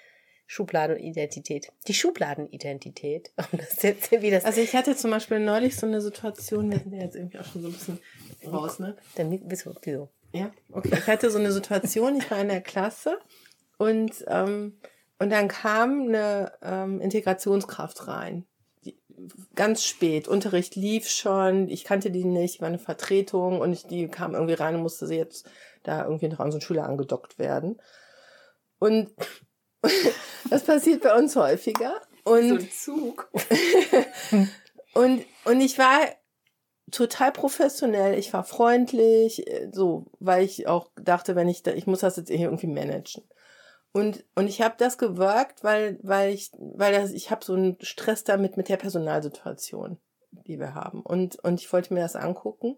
Schubladen 0.47 0.97
und 0.97 1.03
Identität. 1.03 1.73
Die 1.87 1.95
Schubladenidentität. 1.95 3.33
das 3.53 3.83
jetzt, 3.83 4.11
wie 4.11 4.31
das 4.31 4.45
also 4.45 4.61
ich 4.61 4.75
hatte 4.75 4.97
zum 4.97 5.11
Beispiel 5.11 5.39
neulich 5.39 5.77
so 5.77 5.87
eine 5.87 6.01
Situation, 6.01 6.71
wir 6.71 6.79
sind 6.79 6.93
ja 6.93 7.03
jetzt 7.03 7.17
irgendwie 7.17 7.39
auch 7.39 7.45
schon 7.45 7.63
so 7.63 7.69
ein 7.69 7.73
bisschen 7.73 7.99
raus, 8.47 8.79
ne? 8.79 8.97
Dann, 9.15 9.31
wieso? 9.47 9.75
wieso? 9.83 10.09
Ja, 10.33 10.51
okay. 10.73 10.91
Ich 10.93 11.07
hatte 11.07 11.31
so 11.31 11.39
eine 11.39 11.53
Situation, 11.53 12.17
ich 12.17 12.31
war 12.31 12.41
in 12.41 12.49
der 12.49 12.61
Klasse 12.61 13.19
und, 13.79 14.25
ähm, 14.29 14.79
und 15.19 15.31
dann 15.31 15.49
kam 15.49 16.09
eine 16.09 16.53
ähm, 16.63 17.01
Integrationskraft 17.01 18.09
rein 18.09 18.47
ganz 19.55 19.85
spät. 19.85 20.29
Unterricht 20.29 20.77
lief 20.77 21.09
schon, 21.09 21.69
ich 21.69 21.85
kannte 21.85 22.11
die 22.11 22.25
nicht, 22.25 22.61
war 22.61 22.69
eine 22.69 22.79
Vertretung 22.79 23.61
und 23.61 23.73
ich, 23.73 23.87
die 23.87 24.09
kam 24.09 24.35
irgendwie 24.35 24.55
rein 24.55 24.75
und 24.77 24.83
musste 24.83 25.07
sie 25.07 25.17
jetzt 25.17 25.49
da 25.83 26.05
irgendwie 26.05 26.29
noch 26.29 26.41
an 26.41 26.51
so 26.51 26.57
einen 26.57 26.63
Schüler 26.63 26.85
angedockt 26.85 27.39
werden. 27.39 27.81
Und 28.79 29.11
das 30.51 30.65
passiert 30.65 31.03
bei 31.03 31.17
uns 31.17 31.37
häufiger. 31.37 32.01
Und, 32.25 32.49
so 32.49 32.55
ein 32.55 32.71
Zug. 32.71 33.31
und, 34.95 35.25
und 35.45 35.61
ich 35.61 35.79
war 35.79 35.99
total 36.91 37.33
professionell, 37.33 38.19
ich 38.19 38.33
war 38.33 38.45
freundlich, 38.45 39.45
so, 39.73 40.07
weil 40.21 40.45
ich 40.45 40.67
auch 40.67 40.91
dachte, 41.01 41.35
wenn 41.35 41.49
ich 41.49 41.63
da, 41.63 41.73
ich 41.73 41.87
muss 41.87 42.01
das 42.01 42.17
jetzt 42.17 42.31
irgendwie 42.31 42.67
managen. 42.67 43.25
Und, 43.93 44.25
und 44.35 44.49
ich 44.49 44.63
habe 44.63 44.75
das 44.79 44.97
gewirkt, 44.97 45.63
weil, 45.65 45.99
weil 46.03 46.33
ich, 46.33 46.51
weil 46.59 46.93
das, 46.93 47.13
ich 47.13 47.31
habe 47.31 47.45
so 47.45 47.55
einen 47.55 47.77
Stress 47.83 48.25
damit 48.25 48.57
mit 48.57 48.69
der 48.69 48.79
Personalsituation, 48.79 49.99
die 50.31 50.59
wir 50.59 50.75
haben. 50.75 51.03
Und, 51.03 51.39
und 51.45 51.61
ich 51.61 51.71
wollte 51.73 51.93
mir 51.93 52.01
das 52.01 52.17
angucken. 52.17 52.77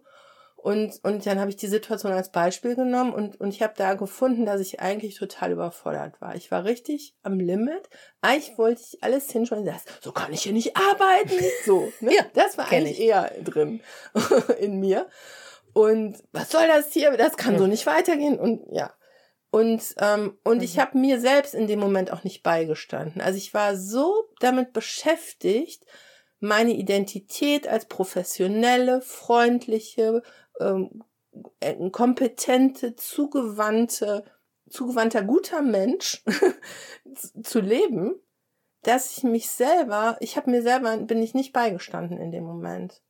Und, 0.56 0.98
und 1.04 1.26
dann 1.26 1.38
habe 1.38 1.50
ich 1.50 1.56
die 1.56 1.66
Situation 1.66 2.10
als 2.10 2.32
Beispiel 2.32 2.74
genommen 2.74 3.12
und, 3.12 3.38
und 3.38 3.50
ich 3.50 3.60
habe 3.60 3.74
da 3.76 3.92
gefunden, 3.92 4.46
dass 4.46 4.62
ich 4.62 4.80
eigentlich 4.80 5.14
total 5.16 5.52
überfordert 5.52 6.22
war. 6.22 6.36
Ich 6.36 6.50
war 6.50 6.64
richtig 6.64 7.14
am 7.22 7.38
Limit. 7.38 7.90
Eigentlich 8.22 8.56
wollte 8.56 8.80
ich 8.80 9.04
alles 9.04 9.30
hinschauen. 9.30 9.70
So 10.00 10.10
kann 10.10 10.32
ich 10.32 10.44
hier 10.44 10.54
nicht 10.54 10.74
arbeiten. 10.74 11.38
So, 11.66 11.92
ne? 12.00 12.14
ja, 12.14 12.22
das 12.32 12.56
war 12.56 12.72
eigentlich 12.72 12.98
ich. 12.98 13.08
eher 13.08 13.30
drin 13.44 13.82
in 14.58 14.80
mir. 14.80 15.06
Und 15.74 16.16
was 16.32 16.50
soll 16.50 16.66
das 16.66 16.90
hier? 16.92 17.14
Das 17.18 17.36
kann 17.36 17.58
so 17.58 17.66
nicht 17.66 17.84
weitergehen. 17.84 18.38
Und 18.38 18.62
ja. 18.72 18.90
Und, 19.54 19.94
ähm, 19.98 20.36
und 20.42 20.56
mhm. 20.56 20.62
ich 20.64 20.80
habe 20.80 20.98
mir 20.98 21.20
selbst 21.20 21.54
in 21.54 21.68
dem 21.68 21.78
Moment 21.78 22.12
auch 22.12 22.24
nicht 22.24 22.42
beigestanden. 22.42 23.22
Also 23.22 23.38
ich 23.38 23.54
war 23.54 23.76
so 23.76 24.28
damit 24.40 24.72
beschäftigt, 24.72 25.86
meine 26.40 26.72
Identität 26.72 27.68
als 27.68 27.86
professionelle, 27.86 29.00
freundliche, 29.00 30.24
ähm, 30.58 31.04
äh, 31.60 31.88
kompetente, 31.90 32.96
zugewandte, 32.96 34.24
zugewandter, 34.68 35.22
guter 35.22 35.62
Mensch 35.62 36.24
zu 37.44 37.60
leben, 37.60 38.16
dass 38.82 39.16
ich 39.16 39.22
mich 39.22 39.48
selber, 39.50 40.16
ich 40.18 40.36
habe 40.36 40.50
mir 40.50 40.62
selber, 40.62 40.96
bin 40.96 41.22
ich 41.22 41.32
nicht 41.32 41.52
beigestanden 41.52 42.18
in 42.18 42.32
dem 42.32 42.42
Moment. 42.42 43.02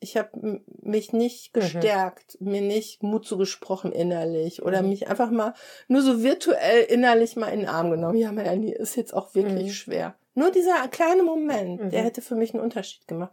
Ich 0.00 0.16
habe 0.16 0.60
mich 0.82 1.12
nicht 1.12 1.54
mhm. 1.54 1.60
gestärkt, 1.60 2.40
mhm. 2.40 2.50
mir 2.50 2.60
nicht 2.60 3.02
Mut 3.02 3.26
zugesprochen 3.26 3.92
innerlich 3.92 4.62
oder 4.62 4.82
mhm. 4.82 4.90
mich 4.90 5.08
einfach 5.08 5.30
mal 5.30 5.54
nur 5.88 6.02
so 6.02 6.22
virtuell 6.22 6.84
innerlich 6.84 7.36
mal 7.36 7.48
in 7.48 7.60
den 7.60 7.68
Arm 7.68 7.90
genommen. 7.90 8.16
Ja, 8.16 8.32
Melanie, 8.32 8.72
ist 8.72 8.96
jetzt 8.96 9.14
auch 9.14 9.34
wirklich 9.34 9.68
mhm. 9.68 9.72
schwer. 9.72 10.14
Nur 10.34 10.52
dieser 10.52 10.86
kleine 10.88 11.24
Moment, 11.24 11.92
der 11.92 12.00
mhm. 12.00 12.04
hätte 12.04 12.22
für 12.22 12.36
mich 12.36 12.54
einen 12.54 12.62
Unterschied 12.62 13.08
gemacht 13.08 13.32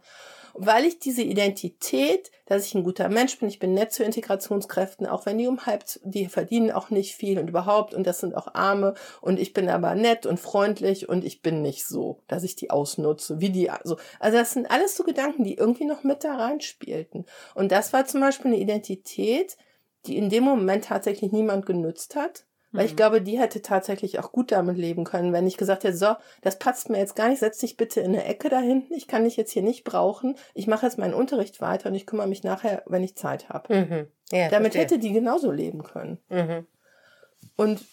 weil 0.58 0.84
ich 0.84 0.98
diese 0.98 1.22
Identität, 1.22 2.30
dass 2.46 2.66
ich 2.66 2.74
ein 2.74 2.84
guter 2.84 3.08
Mensch 3.08 3.38
bin, 3.38 3.48
ich 3.48 3.58
bin 3.58 3.74
nett 3.74 3.92
zu 3.92 4.04
Integrationskräften, 4.04 5.06
auch 5.06 5.26
wenn 5.26 5.38
die 5.38 5.46
um 5.46 5.66
halb, 5.66 5.84
die 6.04 6.26
verdienen 6.26 6.70
auch 6.70 6.90
nicht 6.90 7.14
viel 7.14 7.38
und 7.38 7.48
überhaupt 7.48 7.94
und 7.94 8.06
das 8.06 8.20
sind 8.20 8.34
auch 8.34 8.54
Arme 8.54 8.94
und 9.20 9.38
ich 9.38 9.52
bin 9.52 9.68
aber 9.68 9.94
nett 9.94 10.26
und 10.26 10.40
freundlich 10.40 11.08
und 11.08 11.24
ich 11.24 11.42
bin 11.42 11.62
nicht 11.62 11.86
so, 11.86 12.22
dass 12.28 12.44
ich 12.44 12.56
die 12.56 12.70
ausnutze, 12.70 13.40
wie 13.40 13.50
die, 13.50 13.70
also, 13.70 13.96
also 14.20 14.38
das 14.38 14.52
sind 14.52 14.70
alles 14.70 14.96
so 14.96 15.04
Gedanken, 15.04 15.44
die 15.44 15.54
irgendwie 15.54 15.84
noch 15.84 16.04
mit 16.04 16.24
da 16.24 16.36
reinspielten. 16.36 17.26
Und 17.54 17.72
das 17.72 17.92
war 17.92 18.06
zum 18.06 18.20
Beispiel 18.20 18.52
eine 18.52 18.60
Identität, 18.60 19.56
die 20.06 20.16
in 20.16 20.30
dem 20.30 20.44
Moment 20.44 20.86
tatsächlich 20.86 21.32
niemand 21.32 21.66
genützt 21.66 22.16
hat, 22.16 22.46
weil 22.76 22.86
ich 22.86 22.92
mhm. 22.92 22.96
glaube, 22.96 23.22
die 23.22 23.38
hätte 23.38 23.62
tatsächlich 23.62 24.18
auch 24.18 24.32
gut 24.32 24.52
damit 24.52 24.76
leben 24.76 25.04
können, 25.04 25.32
wenn 25.32 25.46
ich 25.46 25.56
gesagt 25.56 25.84
hätte, 25.84 25.96
so, 25.96 26.14
das 26.42 26.58
passt 26.58 26.90
mir 26.90 26.98
jetzt 26.98 27.16
gar 27.16 27.28
nicht, 27.28 27.40
setz 27.40 27.58
dich 27.58 27.76
bitte 27.76 28.00
in 28.00 28.12
eine 28.12 28.24
Ecke 28.24 28.48
da 28.48 28.60
hinten, 28.60 28.94
ich 28.94 29.08
kann 29.08 29.24
dich 29.24 29.36
jetzt 29.36 29.52
hier 29.52 29.62
nicht 29.62 29.84
brauchen, 29.84 30.36
ich 30.54 30.66
mache 30.66 30.86
jetzt 30.86 30.98
meinen 30.98 31.14
Unterricht 31.14 31.60
weiter 31.60 31.88
und 31.88 31.94
ich 31.94 32.06
kümmere 32.06 32.26
mich 32.26 32.44
nachher, 32.44 32.82
wenn 32.86 33.02
ich 33.02 33.16
Zeit 33.16 33.48
habe. 33.48 33.74
Mhm. 33.74 34.06
Ja, 34.32 34.48
damit 34.48 34.72
verstehe. 34.72 34.82
hätte 34.82 34.98
die 34.98 35.12
genauso 35.12 35.50
leben 35.50 35.82
können. 35.82 36.18
Mhm. 36.28 36.66
Und, 37.56 37.84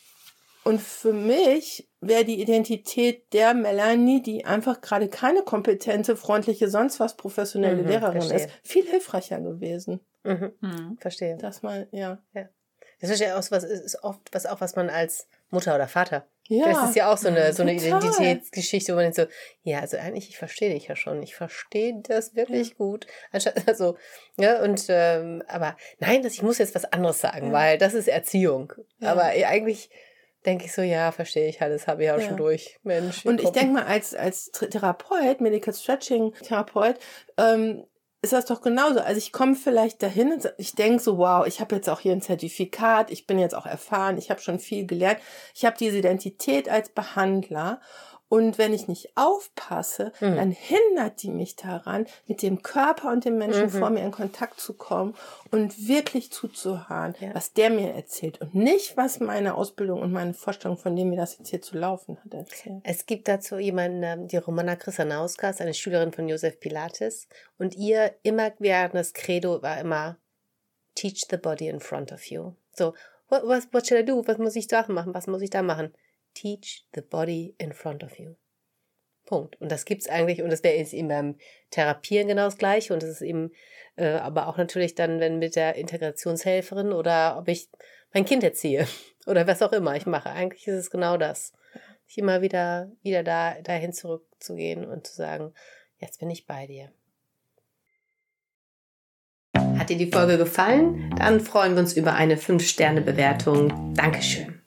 und 0.64 0.82
für 0.82 1.14
mich 1.14 1.88
wäre 2.02 2.26
die 2.26 2.42
Identität 2.42 3.34
der 3.34 3.54
Melanie, 3.54 4.22
die 4.22 4.46
einfach 4.46 4.82
gerade 4.82 5.08
keine 5.08 5.44
kompetente, 5.44 6.16
freundliche, 6.16 6.70
sonst 6.70 7.00
was 7.00 7.16
professionelle 7.16 7.84
mhm, 7.84 7.88
Lehrerin 7.88 8.22
verstehe. 8.22 8.48
ist, 8.48 8.50
viel 8.64 8.86
hilfreicher 8.86 9.40
gewesen. 9.40 10.00
Mhm. 10.24 10.54
Mhm. 10.62 10.98
Verstehe. 11.00 11.38
Das 11.38 11.62
mal, 11.62 11.88
ja. 11.92 12.20
ja. 12.34 12.50
Das 13.04 13.12
ist 13.12 13.20
ja 13.20 13.38
auch 13.38 13.44
was, 13.52 13.66
ist 13.66 14.02
oft 14.02 14.30
was 14.32 14.46
auch, 14.46 14.62
was 14.62 14.78
man 14.78 14.90
als 14.90 15.28
Mutter 15.50 15.76
oder 15.76 15.90
Vater. 15.90 16.26
Ja. 16.48 16.70
Das 16.70 16.90
ist 16.90 16.96
ja 16.96 17.12
auch 17.12 17.18
so 17.18 17.28
eine, 17.28 17.52
so 17.52 17.62
eine 17.62 17.74
Identitätsgeschichte, 17.74 18.94
wo 18.94 18.96
man 18.96 19.04
denkt 19.04 19.18
so, 19.18 19.26
ja, 19.64 19.82
also 19.82 19.98
eigentlich, 19.98 20.30
ich 20.30 20.38
verstehe 20.38 20.74
dich 20.74 20.88
ja 20.88 20.96
schon. 20.96 21.22
Ich 21.22 21.36
verstehe 21.36 22.00
das 22.02 22.34
wirklich 22.34 22.70
ja. 22.70 22.76
gut. 22.78 23.06
Anstatt, 23.34 23.56
also, 23.68 23.98
ja, 24.40 24.64
und, 24.64 24.86
ähm, 24.88 25.44
aber 25.48 25.76
nein, 26.00 26.24
das, 26.24 26.32
ich 26.36 26.44
muss 26.44 26.60
jetzt 26.60 26.76
was 26.76 26.86
anderes 26.86 27.20
sagen, 27.20 27.48
ja. 27.48 27.52
weil 27.52 27.78
das 27.78 27.94
ist 27.94 28.08
Erziehung. 28.08 28.72
Aber 29.02 29.24
eigentlich, 29.24 29.90
denke 30.46 30.64
ich 30.64 30.72
so, 30.72 30.82
ja, 30.82 31.12
verstehe 31.12 31.50
ich 31.50 31.62
alles, 31.62 31.88
habe 31.88 32.06
ich 32.06 32.12
auch 32.12 32.20
ja. 32.20 32.26
schon 32.26 32.38
durch. 32.38 32.80
Mensch. 32.84 33.26
Und 33.26 33.42
ich 33.42 33.50
denke 33.50 33.74
mal, 33.74 33.84
als, 33.84 34.16
als 34.16 34.50
Therapeut, 34.52 35.42
Medical 35.42 35.74
Stretching 35.74 36.34
Therapeut, 36.36 37.00
ähm, 37.38 37.86
ist 38.24 38.32
das 38.32 38.46
doch 38.46 38.62
genauso. 38.62 39.02
Also 39.02 39.18
ich 39.18 39.34
komme 39.34 39.54
vielleicht 39.54 40.02
dahin 40.02 40.32
und 40.32 40.54
ich 40.58 40.76
denke 40.76 41.04
so, 41.04 41.18
wow, 41.18 41.46
ich 41.46 41.60
habe 41.60 41.76
jetzt 41.76 41.90
auch 41.90 42.00
hier 42.00 42.14
ein 42.14 42.22
Zertifikat, 42.22 43.12
ich 43.12 43.28
bin 43.28 43.38
jetzt 43.38 43.54
auch 43.54 43.66
erfahren, 43.66 44.18
ich 44.18 44.30
habe 44.32 44.40
schon 44.40 44.60
viel 44.60 44.88
gelernt, 44.88 45.20
ich 45.54 45.66
habe 45.66 45.76
diese 45.78 45.98
Identität 45.98 46.70
als 46.70 46.88
Behandler 46.88 47.82
und 48.30 48.58
wenn 48.58 48.74
ich 48.74 48.88
nicht 48.88 49.16
aufpasse, 49.16 50.12
mhm. 50.20 50.36
dann 50.36 50.52
hindert 50.52 51.22
die 51.22 51.30
mich 51.30 51.56
daran, 51.56 52.08
mit 52.28 52.42
dem 52.42 52.64
Körper 52.64 53.12
und 53.12 53.26
dem 53.26 53.38
Menschen 53.38 53.66
mhm. 53.66 53.70
vor 53.70 53.90
mir 53.92 54.04
in 54.04 54.12
Kontakt 54.12 54.60
zu 54.60 54.74
kommen 54.74 55.14
und 55.52 55.88
wirklich 55.88 56.32
zuzuhören, 56.32 57.16
ja. 57.20 57.36
was 57.36 57.54
der 57.54 57.70
mir 57.70 57.94
erzählt 57.94 58.42
und 58.42 58.56
nicht, 58.56 58.98
was 58.98 59.20
meine 59.20 59.56
Ausbildung 59.56 60.02
und 60.02 60.12
meine 60.12 60.34
Vorstellung 60.34 60.78
von 60.78 60.96
dem, 60.96 61.12
wie 61.12 61.16
das 61.16 61.38
jetzt 61.38 61.50
hier 61.50 61.62
zu 61.62 61.78
laufen 61.78 62.18
hat, 62.24 62.34
erzählt. 62.34 62.82
Es 62.84 63.06
gibt 63.06 63.28
dazu 63.28 63.60
jemanden, 63.60 64.02
ähm, 64.02 64.28
die 64.28 64.38
Romana 64.38 64.76
Chrisanauskas, 64.76 65.62
eine 65.62 65.76
Schülerin 65.76 66.12
von 66.12 66.28
Josef 66.28 66.60
Pilates 66.60 67.28
und 67.60 67.76
ihr 67.76 68.16
immer 68.24 68.52
während 68.58 68.96
das 68.96 69.14
Credo 69.14 69.62
war 69.62 69.80
immer 69.80 70.18
Teach 70.96 71.26
the 71.30 71.38
body 71.38 71.68
in 71.68 71.80
front 71.80 72.12
of 72.12 72.24
you. 72.26 72.54
So, 72.72 72.94
what, 73.30 73.44
what, 73.46 73.64
what 73.72 73.88
should 73.88 74.00
I 74.00 74.06
do? 74.06 74.24
Was 74.28 74.38
muss 74.38 74.56
ich 74.56 74.68
da 74.68 74.86
machen? 74.88 75.14
Was 75.14 75.28
muss 75.28 75.42
ich 75.42 75.50
da 75.50 75.62
machen? 75.62 75.94
Teach 76.34 76.86
the 76.94 77.02
body 77.02 77.56
in 77.58 77.74
front 77.74 78.04
of 78.04 78.18
you. 78.18 78.36
Punkt. 79.26 79.60
Und 79.62 79.72
das 79.72 79.86
gibt's 79.86 80.08
eigentlich, 80.08 80.42
und 80.42 80.50
das 80.50 80.64
wäre 80.64 80.76
eben 80.76 81.08
beim 81.08 81.36
Therapieren 81.70 82.28
genau 82.28 82.46
das 82.46 82.58
Gleiche. 82.58 82.94
Und 82.94 83.04
das 83.04 83.10
ist 83.10 83.22
eben, 83.22 83.52
äh, 83.96 84.16
aber 84.16 84.48
auch 84.48 84.58
natürlich 84.58 84.96
dann, 84.96 85.20
wenn 85.20 85.40
mit 85.40 85.56
der 85.56 85.76
Integrationshelferin 85.76 86.92
oder 86.92 87.38
ob 87.38 87.48
ich 87.48 87.70
mein 88.14 88.26
Kind 88.26 88.44
erziehe 88.44 88.88
oder 89.26 89.48
was 89.48 89.62
auch 89.62 89.72
immer 89.72 89.96
ich 89.96 90.06
mache. 90.06 90.30
Eigentlich 90.30 90.68
ist 90.68 90.76
es 90.76 90.92
genau 90.92 91.18
das. 91.18 91.54
Ich 92.08 92.18
immer 92.18 92.42
wieder, 92.42 92.92
wieder 93.02 93.24
da, 93.24 93.56
dahin 93.62 93.94
zurückzugehen 93.94 94.86
und 94.86 95.08
zu 95.08 95.16
sagen, 95.16 95.54
jetzt 95.98 96.20
bin 96.20 96.30
ich 96.30 96.46
bei 96.46 96.68
dir. 96.68 96.92
Hat 99.56 99.90
dir 99.90 99.98
die 99.98 100.12
Folge 100.12 100.38
gefallen? 100.38 101.14
Dann 101.18 101.40
freuen 101.40 101.74
wir 101.74 101.80
uns 101.80 101.94
über 101.94 102.14
eine 102.14 102.36
5-Sterne-Bewertung. 102.36 103.94
Dankeschön. 103.96 104.62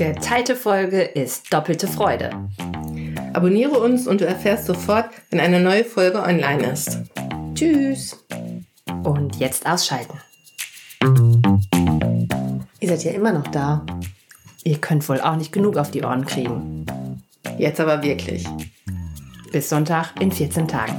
Der 0.00 0.16
Titel 0.16 0.56
Folge 0.56 1.02
ist 1.02 1.52
Doppelte 1.52 1.86
Freude. 1.86 2.30
Abonniere 3.34 3.78
uns 3.80 4.06
und 4.06 4.22
du 4.22 4.26
erfährst 4.26 4.64
sofort, 4.64 5.10
wenn 5.28 5.40
eine 5.40 5.60
neue 5.60 5.84
Folge 5.84 6.22
online 6.22 6.72
ist. 6.72 7.00
Tschüss. 7.54 8.16
Und 9.02 9.36
jetzt 9.36 9.66
ausschalten. 9.66 10.18
Ihr 12.80 12.88
seid 12.88 13.04
ja 13.04 13.10
immer 13.12 13.32
noch 13.32 13.46
da. 13.48 13.84
Ihr 14.64 14.78
könnt 14.78 15.06
wohl 15.06 15.20
auch 15.20 15.36
nicht 15.36 15.52
genug 15.52 15.76
auf 15.76 15.90
die 15.90 16.02
Ohren 16.02 16.24
kriegen. 16.24 16.86
Jetzt 17.58 17.78
aber 17.78 18.02
wirklich. 18.02 18.46
Bis 19.52 19.68
Sonntag 19.68 20.18
in 20.18 20.32
14 20.32 20.66
Tagen. 20.66 20.96